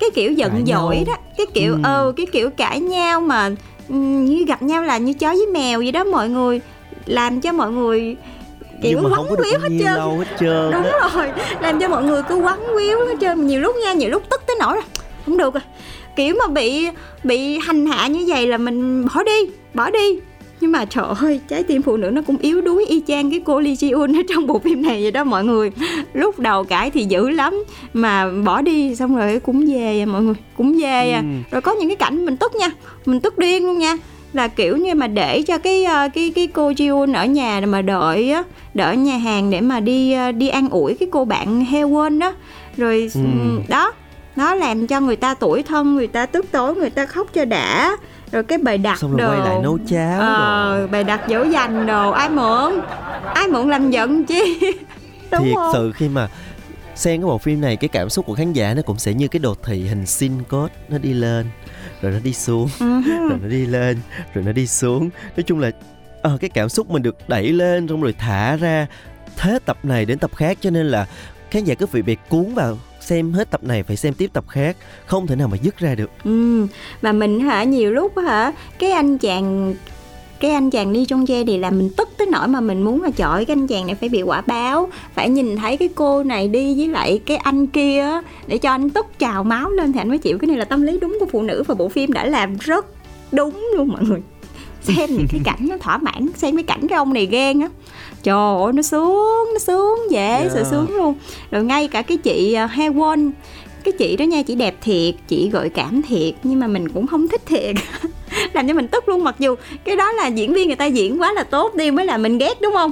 cái 0.00 0.10
kiểu 0.14 0.32
giận 0.32 0.66
dỗi 0.66 1.04
đó 1.06 1.16
cái 1.36 1.46
kiểu 1.54 1.72
ừ. 1.72 1.80
ừ 1.84 2.12
cái 2.16 2.26
kiểu 2.32 2.50
cãi 2.50 2.80
nhau 2.80 3.20
mà 3.20 3.50
như 3.88 4.44
gặp 4.44 4.62
nhau 4.62 4.82
là 4.82 4.98
như 4.98 5.12
chó 5.12 5.28
với 5.34 5.46
mèo 5.46 5.78
vậy 5.78 5.92
đó 5.92 6.04
mọi 6.04 6.28
người 6.28 6.60
làm 7.06 7.40
cho 7.40 7.52
mọi 7.52 7.70
người 7.70 8.16
kiểu 8.82 9.00
quấn 9.02 9.26
quýu 9.28 9.58
hết 9.60 9.68
trơn. 9.68 10.18
hết 10.18 10.36
trơn 10.40 10.70
đúng 10.72 10.82
đó. 10.82 11.10
rồi 11.14 11.28
làm 11.60 11.80
cho 11.80 11.88
mọi 11.88 12.04
người 12.04 12.22
cứ 12.28 12.36
quấn 12.36 12.60
quýu 12.74 12.98
hết 12.98 13.14
trơn 13.20 13.46
nhiều 13.46 13.60
lúc 13.60 13.76
nha 13.84 13.92
nhiều 13.92 14.10
lúc 14.10 14.22
tức 14.30 14.42
tới 14.46 14.56
nỗi 14.60 14.74
rồi 14.74 14.84
không 15.26 15.36
được 15.36 15.54
rồi 15.54 15.62
kiểu 16.16 16.34
mà 16.38 16.46
bị 16.46 16.88
bị 17.24 17.58
hành 17.58 17.86
hạ 17.86 18.06
như 18.06 18.24
vậy 18.28 18.46
là 18.46 18.58
mình 18.58 19.06
bỏ 19.06 19.22
đi 19.22 19.50
bỏ 19.74 19.90
đi 19.90 20.18
nhưng 20.60 20.72
mà 20.72 20.84
trời 20.84 21.04
ơi 21.20 21.40
trái 21.48 21.62
tim 21.62 21.82
phụ 21.82 21.96
nữ 21.96 22.10
nó 22.10 22.22
cũng 22.22 22.36
yếu 22.38 22.60
đuối 22.60 22.86
y 22.86 23.02
chang 23.06 23.30
cái 23.30 23.42
cô 23.44 23.60
Lee 23.60 23.74
Ji 23.74 23.98
Eun 23.98 24.16
ở 24.16 24.22
trong 24.28 24.46
bộ 24.46 24.58
phim 24.58 24.82
này 24.82 25.02
vậy 25.02 25.10
đó 25.10 25.24
mọi 25.24 25.44
người. 25.44 25.70
Lúc 26.14 26.38
đầu 26.38 26.64
cãi 26.64 26.90
thì 26.90 27.04
dữ 27.04 27.28
lắm 27.28 27.64
mà 27.92 28.30
bỏ 28.44 28.62
đi 28.62 28.96
xong 28.96 29.16
rồi 29.16 29.40
cũng 29.40 29.66
về 29.66 30.00
à 30.00 30.06
mọi 30.06 30.22
người 30.22 30.34
cũng 30.56 30.78
về 30.78 31.10
à. 31.10 31.20
Ừ. 31.20 31.26
rồi 31.50 31.60
có 31.60 31.72
những 31.72 31.88
cái 31.88 31.96
cảnh 31.96 32.24
mình 32.24 32.36
tức 32.36 32.54
nha 32.54 32.70
mình 33.06 33.20
tức 33.20 33.38
điên 33.38 33.66
luôn 33.66 33.78
nha. 33.78 33.96
Là 34.32 34.48
kiểu 34.48 34.76
như 34.76 34.94
mà 34.94 35.06
để 35.06 35.42
cho 35.42 35.58
cái 35.58 35.84
ờ, 35.84 36.08
cái 36.14 36.32
cái 36.34 36.46
cô 36.46 36.70
Jiun 36.70 37.14
ở 37.14 37.26
nhà 37.26 37.60
mà 37.68 37.82
đợi 37.82 38.30
á 38.30 38.42
đợi 38.74 38.96
nhà 38.96 39.16
hàng 39.16 39.50
để 39.50 39.60
mà 39.60 39.80
đi 39.80 40.12
ờ, 40.12 40.32
đi 40.32 40.48
ăn 40.48 40.68
ủi 40.68 40.94
cái 40.94 41.08
cô 41.12 41.24
bạn 41.24 41.64
Hewon 41.70 42.18
đó. 42.18 42.32
Rồi 42.76 43.10
ừ. 43.14 43.20
đó 43.68 43.92
nó 44.36 44.54
làm 44.54 44.86
cho 44.86 45.00
người 45.00 45.16
ta 45.16 45.34
tuổi 45.34 45.62
thân 45.62 45.96
người 45.96 46.06
ta 46.06 46.26
tức 46.26 46.46
tối 46.50 46.74
người 46.74 46.90
ta 46.90 47.06
khóc 47.06 47.26
cho 47.32 47.44
đã 47.44 47.96
rồi 48.32 48.42
cái 48.42 48.58
bài 48.58 48.78
đặt 48.78 48.98
xong 48.98 49.16
rồi 49.16 49.20
đồ 49.20 49.28
quay 49.28 49.48
lại 49.48 49.58
nấu 49.62 49.78
cháo 49.88 50.20
ờ, 50.20 50.86
bài 50.90 51.04
đặt 51.04 51.20
dỗ 51.28 51.44
dành 51.44 51.86
đồ. 51.86 52.10
Ai 52.10 52.28
mượn? 52.28 52.80
Ai 53.34 53.48
mượn 53.48 53.68
làm 53.68 53.90
giận 53.90 54.24
chi? 54.24 54.60
Đúng 55.30 55.44
thiệt 55.44 55.54
không? 55.54 55.70
sự 55.72 55.92
khi 55.92 56.08
mà 56.08 56.28
xem 56.94 57.20
cái 57.20 57.26
bộ 57.26 57.38
phim 57.38 57.60
này 57.60 57.76
cái 57.76 57.88
cảm 57.88 58.10
xúc 58.10 58.26
của 58.26 58.34
khán 58.34 58.52
giả 58.52 58.74
nó 58.74 58.82
cũng 58.82 58.98
sẽ 58.98 59.14
như 59.14 59.28
cái 59.28 59.40
đồ 59.40 59.54
thị 59.64 59.86
hình 59.86 60.06
sin 60.06 60.42
code 60.42 60.74
nó 60.88 60.98
đi 60.98 61.12
lên 61.12 61.46
rồi 62.02 62.12
nó 62.12 62.18
đi 62.18 62.32
xuống 62.32 62.68
uh-huh. 62.78 63.28
rồi 63.28 63.38
nó 63.42 63.48
đi 63.48 63.66
lên 63.66 63.98
rồi 64.34 64.44
nó 64.44 64.52
đi 64.52 64.66
xuống. 64.66 65.10
Nói 65.36 65.44
chung 65.46 65.58
là 65.58 65.70
à, 66.22 66.30
cái 66.40 66.50
cảm 66.50 66.68
xúc 66.68 66.90
mình 66.90 67.02
được 67.02 67.16
đẩy 67.28 67.52
lên 67.52 67.88
xong 67.88 68.02
rồi 68.02 68.14
thả 68.18 68.56
ra 68.56 68.86
thế 69.36 69.58
tập 69.64 69.78
này 69.82 70.04
đến 70.04 70.18
tập 70.18 70.30
khác 70.36 70.58
cho 70.60 70.70
nên 70.70 70.86
là 70.86 71.06
khán 71.50 71.64
giả 71.64 71.74
cứ 71.74 71.86
bị 71.92 72.02
bị 72.02 72.16
cuốn 72.28 72.54
vào 72.54 72.78
xem 73.06 73.32
hết 73.32 73.50
tập 73.50 73.64
này 73.64 73.82
phải 73.82 73.96
xem 73.96 74.14
tiếp 74.14 74.30
tập 74.32 74.44
khác, 74.48 74.76
không 75.06 75.26
thể 75.26 75.36
nào 75.36 75.48
mà 75.48 75.56
dứt 75.62 75.78
ra 75.78 75.94
được. 75.94 76.10
Ừ 76.24 76.66
mà 77.02 77.12
mình 77.12 77.40
hả, 77.40 77.64
nhiều 77.64 77.92
lúc 77.92 78.12
hả, 78.26 78.52
cái 78.78 78.90
anh 78.90 79.18
chàng, 79.18 79.74
cái 80.40 80.50
anh 80.50 80.70
chàng 80.70 80.92
đi 80.92 81.04
trong 81.04 81.26
xe 81.26 81.44
thì 81.46 81.58
là 81.58 81.70
mình 81.70 81.90
tức 81.96 82.08
tới 82.18 82.26
nỗi 82.26 82.48
mà 82.48 82.60
mình 82.60 82.82
muốn 82.82 83.02
là 83.02 83.10
chọi 83.10 83.44
cái 83.44 83.56
anh 83.56 83.66
chàng 83.66 83.86
này 83.86 83.94
phải 83.94 84.08
bị 84.08 84.22
quả 84.22 84.42
báo, 84.46 84.88
phải 85.14 85.28
nhìn 85.28 85.56
thấy 85.56 85.76
cái 85.76 85.88
cô 85.94 86.22
này 86.22 86.48
đi 86.48 86.74
với 86.78 86.88
lại 86.88 87.20
cái 87.26 87.36
anh 87.36 87.66
kia 87.66 88.06
để 88.46 88.58
cho 88.58 88.70
anh 88.70 88.90
tức 88.90 89.06
trào 89.18 89.44
máu 89.44 89.70
lên. 89.70 89.92
Thì 89.92 90.00
anh 90.00 90.08
mới 90.08 90.18
chịu, 90.18 90.38
cái 90.38 90.48
này 90.48 90.56
là 90.56 90.64
tâm 90.64 90.82
lý 90.82 90.98
đúng 91.00 91.16
của 91.20 91.26
phụ 91.32 91.42
nữ 91.42 91.62
và 91.66 91.74
bộ 91.74 91.88
phim 91.88 92.12
đã 92.12 92.24
làm 92.24 92.56
rất 92.56 92.86
đúng 93.32 93.68
luôn, 93.76 93.88
mọi 93.88 94.04
người 94.04 94.20
xem 94.86 95.10
những 95.16 95.26
cái 95.28 95.40
cảnh 95.44 95.66
nó 95.68 95.76
thỏa 95.76 95.98
mãn 95.98 96.28
xem 96.36 96.56
cái 96.56 96.62
cảnh 96.62 96.88
cái 96.88 96.96
ông 96.96 97.12
này 97.12 97.26
ghen 97.26 97.60
á. 97.60 97.68
Trời 98.22 98.62
ơi 98.64 98.72
nó 98.72 98.82
sướng 98.82 99.46
nó 99.52 99.58
sướng 99.58 99.98
dễ 100.10 100.28
yeah. 100.28 100.52
sự 100.52 100.64
sướng 100.70 100.96
luôn. 100.96 101.14
Rồi 101.50 101.64
ngay 101.64 101.88
cả 101.88 102.02
cái 102.02 102.16
chị 102.16 102.56
uh, 102.64 102.70
Hewon 102.70 103.30
cái 103.84 103.92
chị 103.92 104.16
đó 104.16 104.22
nha 104.22 104.42
chị 104.42 104.54
đẹp 104.54 104.76
thiệt 104.80 105.14
chị 105.28 105.50
gợi 105.50 105.68
cảm 105.68 106.02
thiệt 106.02 106.34
nhưng 106.42 106.60
mà 106.60 106.66
mình 106.66 106.88
cũng 106.88 107.06
không 107.06 107.28
thích 107.28 107.46
thiệt. 107.46 107.76
Làm 108.52 108.68
cho 108.68 108.74
mình 108.74 108.88
tức 108.88 109.08
luôn 109.08 109.24
mặc 109.24 109.34
dù 109.38 109.54
cái 109.84 109.96
đó 109.96 110.12
là 110.12 110.26
diễn 110.26 110.54
viên 110.54 110.66
người 110.66 110.76
ta 110.76 110.84
diễn 110.84 111.20
quá 111.20 111.32
là 111.32 111.42
tốt 111.42 111.74
đi 111.74 111.90
mới 111.90 112.06
là 112.06 112.18
mình 112.18 112.38
ghét 112.38 112.60
đúng 112.60 112.72
không 112.72 112.90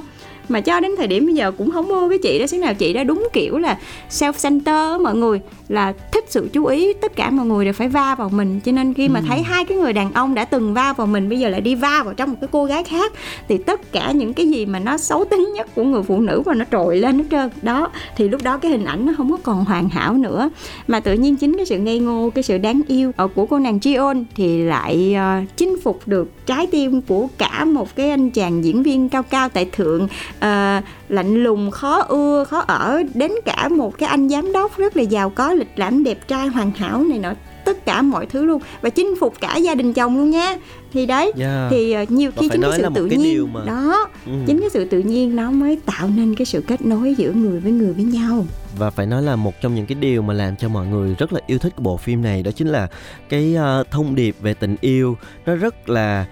mà 0.49 0.61
cho 0.61 0.79
đến 0.79 0.91
thời 0.97 1.07
điểm 1.07 1.25
bây 1.25 1.35
giờ 1.35 1.51
cũng 1.51 1.71
không 1.71 1.87
ưa 1.89 2.09
cái 2.09 2.17
chị 2.23 2.39
đó 2.39 2.47
xíu 2.47 2.59
nào. 2.61 2.73
Chị 2.73 2.93
đó 2.93 3.03
đúng 3.03 3.27
kiểu 3.33 3.57
là 3.57 3.77
self 4.09 4.33
center 4.43 5.01
mọi 5.01 5.15
người 5.15 5.39
là 5.69 5.93
thích 6.11 6.25
sự 6.29 6.49
chú 6.53 6.65
ý 6.65 6.93
tất 6.93 7.15
cả 7.15 7.29
mọi 7.29 7.45
người 7.45 7.65
đều 7.65 7.73
phải 7.73 7.87
va 7.89 8.15
vào 8.15 8.29
mình. 8.29 8.59
Cho 8.65 8.71
nên 8.71 8.93
khi 8.93 9.09
mà 9.09 9.19
Ừ. 9.19 9.25
thấy 9.29 9.41
hai 9.41 9.65
cái 9.65 9.77
người 9.77 9.93
đàn 9.93 10.13
ông 10.13 10.35
đã 10.35 10.45
từng 10.45 10.73
va 10.73 10.93
vào 10.93 11.07
mình 11.07 11.29
bây 11.29 11.39
giờ 11.39 11.49
lại 11.49 11.61
đi 11.61 11.75
va 11.75 12.01
vào 12.05 12.13
trong 12.13 12.29
một 12.31 12.37
cái 12.41 12.47
cô 12.51 12.65
gái 12.65 12.83
khác 12.83 13.13
thì 13.47 13.57
tất 13.57 13.91
cả 13.91 14.11
những 14.11 14.33
cái 14.33 14.49
gì 14.49 14.65
mà 14.65 14.79
nó 14.79 14.97
xấu 14.97 15.25
tính 15.25 15.49
nhất 15.55 15.67
của 15.75 15.83
người 15.83 16.03
phụ 16.03 16.19
nữ 16.19 16.41
mà 16.45 16.53
nó 16.53 16.65
trồi 16.71 16.97
lên 16.97 17.17
hết 17.17 17.25
trơn. 17.31 17.49
Đó 17.61 17.89
thì 18.17 18.29
lúc 18.29 18.43
đó 18.43 18.57
cái 18.57 18.71
hình 18.71 18.85
ảnh 18.85 19.05
nó 19.05 19.13
không 19.17 19.31
có 19.31 19.37
còn 19.43 19.65
hoàn 19.65 19.89
hảo 19.89 20.13
nữa. 20.13 20.49
Mà 20.87 20.99
tự 20.99 21.13
nhiên 21.13 21.35
chính 21.35 21.57
cái 21.57 21.65
sự 21.65 21.77
ngây 21.77 21.99
ngô 21.99 22.29
cái 22.35 22.43
sự 22.43 22.57
đáng 22.57 22.81
yêu 22.87 23.11
ờ, 23.17 23.27
của 23.27 23.45
cô 23.45 23.59
nàng 23.59 23.77
Jion 23.79 24.23
thì 24.35 24.57
lại 24.63 25.13
ờ, 25.17 25.41
chinh 25.55 25.75
phục 25.83 26.01
được 26.05 26.45
trái 26.45 26.67
tim 26.67 27.01
của 27.01 27.27
cả 27.37 27.54
một 27.63 27.95
cái 27.95 28.09
anh 28.09 28.29
chàng 28.29 28.63
diễn 28.63 28.83
viên 28.83 29.09
cao 29.09 29.23
cao 29.23 29.49
tại 29.49 29.69
thượng 29.71 30.07
ờ, 30.39 30.81
lạnh 31.09 31.43
lùng 31.43 31.71
khó 31.71 31.99
ưa 32.01 32.43
khó 32.43 32.59
ở 32.67 33.03
đến 33.13 33.31
cả 33.45 33.67
một 33.69 33.97
cái 33.97 34.09
anh 34.09 34.29
giám 34.29 34.53
đốc 34.53 34.77
rất 34.77 34.97
là 34.97 35.03
giàu 35.03 35.29
có 35.29 35.53
lịch 35.53 35.71
lãm 35.75 36.03
đẹp 36.03 36.27
trai 36.27 36.47
hoàn 36.47 36.71
hảo 36.71 37.03
này 37.03 37.19
nọ 37.19 37.33
tất 37.65 37.85
cả 37.85 38.01
mọi 38.01 38.25
thứ 38.25 38.45
luôn 38.45 38.61
và 38.81 38.89
chinh 38.89 39.13
phục 39.19 39.33
cả 39.41 39.57
gia 39.57 39.75
đình 39.75 39.93
chồng 39.93 40.17
luôn 40.17 40.29
nha 40.29 40.57
thì 40.93 41.05
đấy 41.05 41.31
Yeah. 41.39 41.71
thì 41.71 41.91
ờ, 41.91 42.05
nhiều 42.09 42.31
khi 42.37 42.49
chính 42.51 42.61
cái 42.61 42.71
sự 42.77 42.83
tự 42.95 43.05
nhiên 43.05 43.53
mà- 43.53 43.65
đó 43.65 44.07
Ừ. 44.25 44.31
chính 44.47 44.59
cái 44.61 44.69
sự 44.69 44.85
tự 44.85 44.99
nhiên 44.99 45.35
nó 45.35 45.51
mới 45.51 45.79
tạo 45.85 46.07
nên 46.15 46.35
cái 46.35 46.45
sự 46.45 46.61
kết 46.67 46.85
nối 46.85 47.15
giữa 47.17 47.31
người 47.31 47.59
với 47.59 47.71
người 47.71 47.93
với 47.93 48.03
nhau 48.03 48.45
và 48.77 48.89
phải 48.89 49.05
nói 49.05 49.21
là 49.21 49.35
một 49.35 49.53
trong 49.61 49.75
những 49.75 49.85
cái 49.85 49.95
điều 49.95 50.21
mà 50.21 50.33
làm 50.33 50.55
cho 50.55 50.69
mọi 50.69 50.87
người 50.87 51.15
rất 51.19 51.33
là 51.33 51.39
yêu 51.47 51.59
thích 51.59 51.73
của 51.75 51.83
bộ 51.83 51.97
phim 51.97 52.21
này 52.21 52.43
đó 52.43 52.51
chính 52.55 52.67
là 52.67 52.87
cái 53.29 53.55
ờ, 53.55 53.83
thông 53.91 54.15
điệp 54.15 54.35
về 54.41 54.53
tình 54.53 54.75
yêu 54.81 55.17
nó 55.45 55.55
rất 55.55 55.89
là 55.89 56.25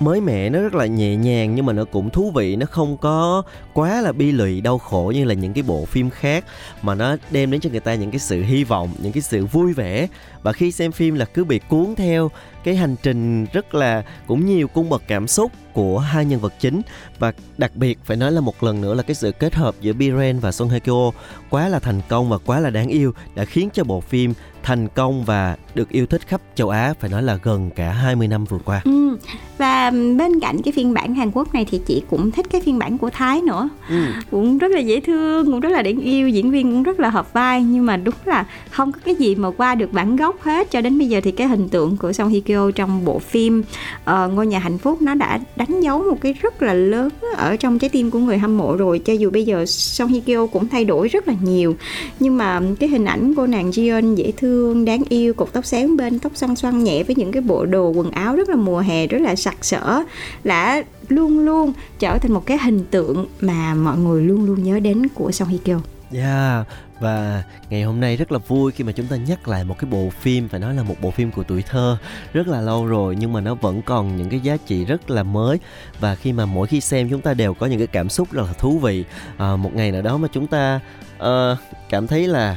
mới 0.00 0.20
mẻ 0.20 0.50
nó 0.50 0.60
rất 0.60 0.74
là 0.74 0.86
nhẹ 0.86 1.16
nhàng 1.16 1.54
nhưng 1.54 1.66
mà 1.66 1.72
nó 1.72 1.84
cũng 1.84 2.10
thú 2.10 2.30
vị, 2.34 2.56
nó 2.56 2.66
không 2.66 2.96
có 2.96 3.42
quá 3.72 4.00
là 4.00 4.12
bi 4.12 4.32
lụy, 4.32 4.60
đau 4.60 4.78
khổ 4.78 5.12
như 5.14 5.24
là 5.24 5.34
những 5.34 5.52
cái 5.52 5.62
bộ 5.62 5.84
phim 5.84 6.10
khác. 6.10 6.44
Mà 6.82 6.94
nó 6.94 7.16
đem 7.30 7.50
đến 7.50 7.60
cho 7.60 7.70
người 7.70 7.80
ta 7.80 7.94
những 7.94 8.10
cái 8.10 8.18
sự 8.18 8.42
hy 8.42 8.64
vọng, 8.64 8.90
những 8.98 9.12
cái 9.12 9.22
sự 9.22 9.46
vui 9.46 9.72
vẻ. 9.72 10.08
Và 10.42 10.52
khi 10.52 10.72
xem 10.72 10.92
phim 10.92 11.14
là 11.14 11.24
cứ 11.24 11.44
bị 11.44 11.58
cuốn 11.58 11.94
theo 11.96 12.30
cái 12.64 12.76
hành 12.76 12.96
trình 13.02 13.46
rất 13.52 13.74
là, 13.74 14.02
cũng 14.26 14.46
nhiều 14.46 14.68
cung 14.68 14.88
bậc 14.88 15.02
cảm 15.08 15.28
xúc 15.28 15.52
của 15.72 15.98
hai 15.98 16.24
nhân 16.24 16.40
vật 16.40 16.52
chính. 16.60 16.82
Và 17.18 17.32
đặc 17.58 17.76
biệt 17.76 17.98
phải 18.04 18.16
nói 18.16 18.32
là 18.32 18.40
một 18.40 18.62
lần 18.62 18.80
nữa 18.80 18.94
là 18.94 19.02
cái 19.02 19.14
sự 19.14 19.32
kết 19.32 19.54
hợp 19.54 19.74
giữa 19.80 19.92
Biren 19.92 20.38
và 20.38 20.52
Son 20.52 20.68
Hye 20.68 20.80
Kyo 20.80 21.10
quá 21.50 21.68
là 21.68 21.78
thành 21.78 22.00
công 22.08 22.28
và 22.28 22.38
quá 22.38 22.60
là 22.60 22.70
đáng 22.70 22.88
yêu 22.88 23.12
đã 23.34 23.44
khiến 23.44 23.68
cho 23.72 23.84
bộ 23.84 24.00
phim 24.00 24.34
thành 24.68 24.88
công 24.88 25.24
và 25.24 25.56
được 25.74 25.88
yêu 25.90 26.06
thích 26.06 26.20
khắp 26.26 26.40
châu 26.54 26.68
Á 26.68 26.94
phải 27.00 27.10
nói 27.10 27.22
là 27.22 27.38
gần 27.42 27.70
cả 27.76 27.90
20 27.92 28.28
năm 28.28 28.44
vừa 28.44 28.58
qua. 28.64 28.80
Ừ. 28.84 29.16
Và 29.58 29.90
bên 29.90 30.40
cạnh 30.40 30.62
cái 30.62 30.72
phiên 30.72 30.94
bản 30.94 31.14
Hàn 31.14 31.30
Quốc 31.30 31.54
này 31.54 31.66
thì 31.70 31.80
chị 31.86 32.02
cũng 32.10 32.30
thích 32.30 32.46
cái 32.50 32.60
phiên 32.60 32.78
bản 32.78 32.98
của 32.98 33.10
Thái 33.10 33.40
nữa 33.42 33.68
Ừ. 33.88 33.94
cũng 34.30 34.58
rất 34.58 34.70
là 34.70 34.80
dễ 34.80 35.00
thương 35.00 35.46
cũng 35.46 35.60
rất 35.60 35.68
là 35.68 35.82
đáng 35.82 36.00
yêu 36.00 36.28
diễn 36.28 36.50
viên 36.50 36.72
cũng 36.72 36.82
rất 36.82 37.00
là 37.00 37.10
hợp 37.10 37.32
vai 37.32 37.62
nhưng 37.62 37.86
mà 37.86 37.96
đúng 37.96 38.14
là 38.24 38.46
không 38.70 38.92
có 38.92 38.98
cái 39.04 39.14
gì 39.14 39.34
mà 39.34 39.50
qua 39.50 39.74
được 39.74 39.92
bản 39.92 40.16
gốc 40.16 40.42
hết 40.42 40.70
cho 40.70 40.80
đến 40.80 40.98
bây 40.98 41.08
giờ 41.08 41.20
thì 41.24 41.30
cái 41.32 41.46
hình 41.48 41.68
tượng 41.68 41.96
của 41.96 42.12
Song 42.12 42.28
Hye 42.28 42.40
Kyo 42.40 42.70
trong 42.70 43.04
bộ 43.04 43.18
phim 43.18 43.62
ờ, 44.04 44.28
ngôi 44.28 44.46
nhà 44.46 44.58
hạnh 44.58 44.78
phúc 44.78 45.02
nó 45.02 45.14
đã 45.14 45.40
đánh 45.56 45.80
dấu 45.80 45.98
một 46.02 46.16
cái 46.20 46.32
rất 46.42 46.62
là 46.62 46.74
lớn 46.74 47.08
ở 47.36 47.56
trong 47.56 47.78
trái 47.78 47.90
tim 47.90 48.10
của 48.10 48.18
người 48.18 48.38
hâm 48.38 48.58
mộ 48.58 48.76
rồi 48.76 48.98
cho 48.98 49.12
dù 49.12 49.30
bây 49.30 49.44
giờ 49.44 49.66
Song 49.66 50.08
Hye 50.08 50.20
Kyo 50.20 50.46
cũng 50.46 50.68
thay 50.68 50.84
đổi 50.84 51.08
rất 51.08 51.28
là 51.28 51.34
nhiều 51.42 51.76
nhưng 52.20 52.36
mà 52.36 52.60
cái 52.80 52.88
hình 52.88 53.04
ảnh 53.04 53.34
cô 53.36 53.46
nàng 53.46 53.70
Jion 53.70 54.14
dễ 54.14 54.32
thương 54.36 54.57
đáng 54.86 55.02
yêu 55.08 55.34
cột 55.34 55.52
tóc 55.52 55.66
sáng 55.66 55.96
bên 55.96 56.18
tóc 56.18 56.32
xoăn 56.34 56.56
xoăn 56.56 56.84
nhẹ 56.84 57.02
với 57.02 57.16
những 57.16 57.32
cái 57.32 57.42
bộ 57.42 57.66
đồ 57.66 57.88
quần 57.88 58.10
áo 58.10 58.36
rất 58.36 58.48
là 58.48 58.56
mùa 58.56 58.78
hè 58.78 59.06
rất 59.06 59.20
là 59.20 59.36
sặc 59.36 59.64
sỡ 59.64 60.02
đã 60.44 60.82
luôn 61.08 61.38
luôn 61.38 61.72
trở 61.98 62.18
thành 62.18 62.32
một 62.32 62.46
cái 62.46 62.58
hình 62.58 62.84
tượng 62.84 63.26
mà 63.40 63.74
mọi 63.74 63.98
người 63.98 64.22
luôn 64.22 64.44
luôn 64.44 64.62
nhớ 64.62 64.80
đến 64.80 65.08
của 65.14 65.32
Song 65.32 65.48
Hye 65.48 65.58
Kyo. 65.64 65.80
Yeah, 66.12 66.66
và 67.00 67.42
ngày 67.70 67.82
hôm 67.82 68.00
nay 68.00 68.16
rất 68.16 68.32
là 68.32 68.38
vui 68.38 68.72
khi 68.72 68.84
mà 68.84 68.92
chúng 68.92 69.06
ta 69.06 69.16
nhắc 69.16 69.48
lại 69.48 69.64
một 69.64 69.78
cái 69.78 69.90
bộ 69.90 70.10
phim 70.20 70.48
phải 70.48 70.60
nói 70.60 70.74
là 70.74 70.82
một 70.82 70.94
bộ 71.00 71.10
phim 71.10 71.30
của 71.30 71.42
tuổi 71.42 71.62
thơ 71.62 71.96
rất 72.32 72.48
là 72.48 72.60
lâu 72.60 72.86
rồi 72.86 73.16
nhưng 73.16 73.32
mà 73.32 73.40
nó 73.40 73.54
vẫn 73.54 73.82
còn 73.82 74.16
những 74.16 74.28
cái 74.28 74.40
giá 74.40 74.56
trị 74.66 74.84
rất 74.84 75.10
là 75.10 75.22
mới 75.22 75.58
và 76.00 76.14
khi 76.14 76.32
mà 76.32 76.46
mỗi 76.46 76.66
khi 76.66 76.80
xem 76.80 77.10
chúng 77.10 77.20
ta 77.20 77.34
đều 77.34 77.54
có 77.54 77.66
những 77.66 77.78
cái 77.78 77.86
cảm 77.86 78.08
xúc 78.08 78.28
rất 78.32 78.42
là 78.46 78.52
thú 78.52 78.78
vị 78.78 79.04
à, 79.36 79.56
một 79.56 79.74
ngày 79.74 79.92
nào 79.92 80.02
đó 80.02 80.16
mà 80.16 80.28
chúng 80.32 80.46
ta 80.46 80.80
uh, 81.18 81.58
cảm 81.88 82.06
thấy 82.06 82.26
là 82.26 82.56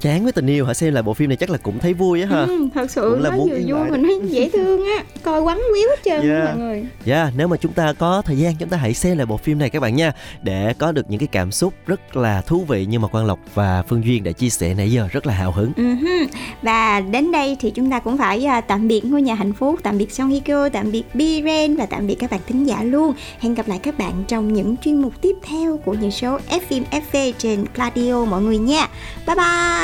chán 0.00 0.22
với 0.24 0.32
tình 0.32 0.46
yêu 0.46 0.66
hả 0.66 0.74
xem 0.74 0.94
lại 0.94 1.02
bộ 1.02 1.14
phim 1.14 1.28
này 1.28 1.36
chắc 1.36 1.50
là 1.50 1.58
cũng 1.58 1.78
thấy 1.78 1.94
vui 1.94 2.22
á 2.22 2.28
ha 2.30 2.40
Ừ, 2.40 2.68
thật 2.74 2.90
sự 2.90 3.10
Cũng 3.14 3.22
là 3.22 3.30
nó 3.30 3.36
muốn 3.36 3.50
vừa 3.50 3.56
vui 3.56 3.80
lại 3.80 3.90
mà 3.90 3.96
nó 3.96 4.08
dễ 4.24 4.50
thương 4.52 4.84
á 4.84 5.04
coi 5.22 5.42
quắn 5.42 5.58
quýu 5.72 5.88
hết 5.90 5.96
trơn 6.04 6.30
Yeah. 6.30 6.44
mọi 6.44 6.56
người 6.56 6.84
Yeah, 7.06 7.32
nếu 7.36 7.48
mà 7.48 7.56
chúng 7.56 7.72
ta 7.72 7.92
có 7.92 8.22
thời 8.26 8.36
gian 8.36 8.56
chúng 8.56 8.68
ta 8.68 8.76
hãy 8.76 8.94
xem 8.94 9.16
lại 9.16 9.26
bộ 9.26 9.36
phim 9.36 9.58
này 9.58 9.70
các 9.70 9.80
bạn 9.80 9.96
nha 9.96 10.12
Để 10.42 10.74
có 10.78 10.92
được 10.92 11.10
những 11.10 11.18
cái 11.20 11.28
cảm 11.32 11.52
xúc 11.52 11.74
rất 11.86 12.16
là 12.16 12.40
thú 12.40 12.64
vị 12.68 12.86
như 12.86 12.98
mà 12.98 13.08
Quang 13.08 13.26
Lộc 13.26 13.38
và 13.54 13.82
Phương 13.88 14.04
Duyên 14.04 14.24
đã 14.24 14.32
chia 14.32 14.48
sẻ 14.50 14.74
nãy 14.74 14.92
giờ 14.92 15.08
rất 15.12 15.26
là 15.26 15.34
hào 15.34 15.52
hứng 15.52 15.72
hứ. 15.76 16.26
Và 16.62 17.00
đến 17.00 17.32
đây 17.32 17.56
thì 17.60 17.70
chúng 17.70 17.90
ta 17.90 17.98
cũng 17.98 18.18
phải 18.18 18.44
à, 18.46 18.60
tạm 18.60 18.88
biệt 18.88 19.04
ngôi 19.04 19.22
nhà 19.22 19.34
hạnh 19.34 19.52
phúc, 19.52 19.80
tạm 19.82 19.98
biệt 19.98 20.12
Song 20.12 20.30
Hye 20.30 20.40
Kyo, 20.40 20.68
tạm 20.68 20.92
biệt 20.92 21.02
Biren 21.14 21.76
và 21.76 21.86
tạm 21.86 22.06
biệt 22.06 22.14
các 22.14 22.30
bạn 22.30 22.40
thính 22.46 22.64
giả 22.64 22.82
luôn. 22.82 23.14
Hẹn 23.40 23.54
gặp 23.54 23.68
lại 23.68 23.78
các 23.82 23.98
bạn 23.98 24.24
trong 24.28 24.52
những 24.52 24.76
chuyên 24.76 25.02
mục 25.02 25.12
tiếp 25.20 25.36
theo 25.42 25.76
của 25.84 25.94
những 25.94 26.10
số 26.10 26.38
F 26.50 26.60
phim 26.68 26.84
FV 26.90 27.32
trên 27.38 27.64
Pladio 27.74 28.24
mọi 28.24 28.42
người 28.42 28.58
nha. 28.58 28.88
Bye 29.26 29.36
bye 29.36 29.83